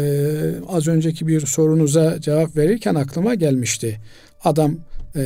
az 0.68 0.88
önceki 0.88 1.26
bir 1.26 1.46
sorunuza 1.46 2.20
cevap 2.20 2.56
verirken 2.56 2.94
aklıma 2.94 3.34
gelmişti. 3.34 4.00
Adam 4.44 4.76
e, 5.16 5.22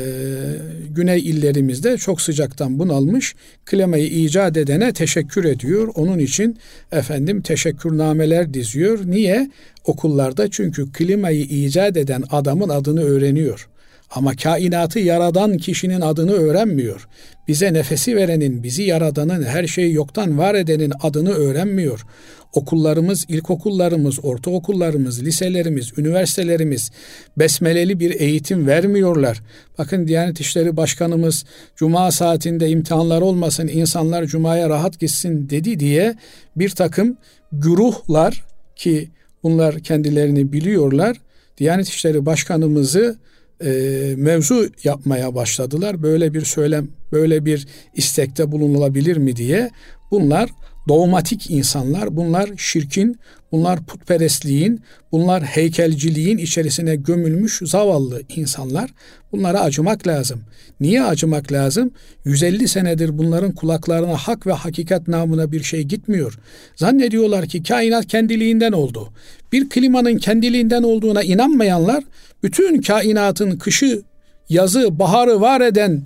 güney 0.91 1.21
illerimizde 1.21 1.97
çok 1.97 2.21
sıcaktan 2.21 2.79
bunalmış. 2.79 3.35
Klimayı 3.65 4.07
icat 4.07 4.57
edene 4.57 4.93
teşekkür 4.93 5.45
ediyor. 5.45 5.89
Onun 5.95 6.19
için 6.19 6.59
efendim 6.93 7.43
teşekkürnameler 7.43 8.55
diziyor. 8.55 8.99
Niye? 9.05 9.51
Okullarda 9.85 10.51
çünkü 10.51 10.93
klimayı 10.93 11.41
icat 11.41 11.97
eden 11.97 12.23
adamın 12.31 12.69
adını 12.69 13.03
öğreniyor. 13.03 13.69
Ama 14.11 14.37
kainatı 14.37 14.99
yaradan 14.99 15.59
kişinin 15.59 16.01
adını 16.01 16.33
öğrenmiyor. 16.33 17.09
Bize 17.49 17.73
nefesi 17.73 18.17
verenin, 18.17 18.63
bizi 18.63 18.83
yaradanın, 18.83 19.43
her 19.43 19.67
şeyi 19.67 19.95
yoktan 19.95 20.39
var 20.39 20.55
edenin 20.55 20.93
adını 21.03 21.31
öğrenmiyor. 21.31 22.07
Okullarımız, 22.53 23.25
ilkokullarımız, 23.29 24.25
ortaokullarımız, 24.25 25.23
liselerimiz, 25.23 25.93
üniversitelerimiz 25.99 26.91
besmeleli 27.37 28.01
bir 28.01 28.21
eğitim 28.21 28.67
vermiyorlar. 28.67 29.43
Bakın 29.79 30.09
Diyanet 30.09 30.41
İşleri 30.41 30.77
Başkanımız 30.77 31.45
cuma 31.77 32.11
saatinde 32.11 32.69
imtihanlar 32.69 33.23
olmasın, 33.23 33.69
insanlar 33.69 34.25
cumaya 34.25 34.69
rahat 34.69 34.99
gitsin 34.99 35.51
dedi 35.51 35.81
diye 35.81 36.15
bir 36.57 36.71
takım 36.71 37.17
güruhlar 37.53 38.45
ki 38.77 39.11
Bunlar 39.43 39.79
kendilerini 39.79 40.53
biliyorlar. 40.53 41.17
Diyanet 41.59 41.89
İşleri 41.89 42.27
Başkanımızı 42.27 43.19
e, 43.65 43.71
mevzu 44.17 44.67
yapmaya 44.85 45.35
başladılar. 45.35 46.03
Böyle 46.03 46.35
bir 46.35 46.45
söylem, 46.45 46.89
böyle 47.13 47.45
bir 47.45 47.67
istekte 47.95 48.53
bulunulabilir 48.53 49.17
mi 49.17 49.37
diye. 49.37 49.71
Bunlar 50.11 50.51
dogmatik 50.89 51.51
insanlar, 51.51 52.17
bunlar 52.17 52.51
şirkin, 52.57 53.21
bunlar 53.53 53.85
putperestliğin, 53.85 54.81
bunlar 55.13 55.43
heykelciliğin 55.43 56.39
içerisine 56.39 56.97
gömülmüş 56.97 57.61
zavallı 57.65 58.23
insanlar. 58.37 58.91
Bunlara 59.33 59.61
acımak 59.61 60.07
lazım. 60.07 60.41
Niye 60.81 61.03
acımak 61.03 61.53
lazım? 61.53 61.91
150 62.25 62.69
senedir 62.69 63.19
bunların 63.19 63.53
kulaklarına 63.53 64.17
hak 64.17 64.47
ve 64.47 64.53
hakikat 64.53 65.09
namına 65.09 65.53
bir 65.53 65.63
şey 65.63 65.83
gitmiyor. 65.83 66.39
Zannediyorlar 66.77 67.47
ki 67.47 67.63
kainat 67.63 68.07
kendiliğinden 68.07 68.73
oldu. 68.73 69.13
Bir 69.53 69.69
klimanın 69.69 70.19
kendiliğinden 70.19 70.83
olduğuna 70.83 71.23
inanmayanlar 71.23 72.05
bütün 72.43 72.83
kainatın 72.83 73.59
kışı, 73.59 74.03
yazı, 74.49 74.99
baharı 74.99 75.41
var 75.41 75.61
eden 75.61 76.05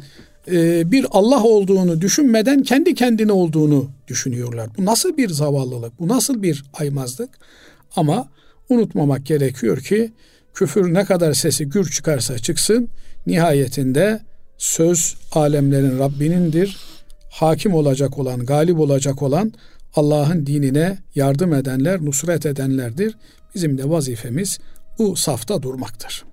bir 0.93 1.07
Allah 1.11 1.43
olduğunu 1.43 2.01
düşünmeden 2.01 2.63
kendi 2.63 2.95
kendine 2.95 3.33
olduğunu 3.33 3.91
düşünüyorlar. 4.09 4.71
Bu 4.79 4.85
nasıl 4.85 5.17
bir 5.17 5.29
zavallılık, 5.29 6.01
bu 6.01 6.09
nasıl 6.09 6.43
bir 6.43 6.65
aymazlık? 6.75 7.31
Ama 7.97 8.29
unutmamak 8.69 9.27
gerekiyor 9.27 9.79
ki 9.79 10.13
küfür 10.55 10.95
ne 10.95 11.05
kadar 11.05 11.33
sesi 11.33 11.69
gür 11.69 11.91
çıkarsa 11.91 12.39
çıksın 12.39 12.89
nihayetinde 13.27 14.21
söz 14.59 15.17
alemlerin 15.33 15.99
Rabbinindir. 15.99 16.77
Hakim 17.31 17.75
olacak 17.75 18.19
olan, 18.19 18.47
galip 18.47 18.79
olacak 18.81 19.23
olan 19.23 19.53
Allah'ın 19.95 20.47
dinine 20.47 20.99
yardım 21.15 21.55
edenler, 21.55 22.05
nusret 22.05 22.47
edenlerdir. 22.47 23.17
Bizim 23.55 23.79
de 23.79 23.91
vazifemiz 23.91 24.59
bu 24.99 25.17
safta 25.17 25.63
durmaktır. 25.63 26.25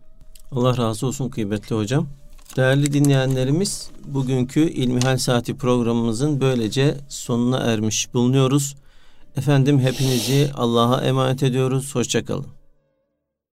Allah 0.51 0.77
razı 0.77 1.07
olsun 1.07 1.29
kıymetli 1.29 1.75
hocam. 1.75 2.07
Değerli 2.55 2.93
dinleyenlerimiz, 2.93 3.89
bugünkü 4.05 4.59
İlmihal 4.59 5.17
Saati 5.17 5.57
programımızın 5.57 6.41
böylece 6.41 6.97
sonuna 7.07 7.57
ermiş 7.57 8.13
bulunuyoruz. 8.13 8.75
Efendim 9.37 9.79
hepinizi 9.79 10.51
Allah'a 10.55 11.01
emanet 11.01 11.43
ediyoruz. 11.43 11.95
Hoşçakalın. 11.95 12.58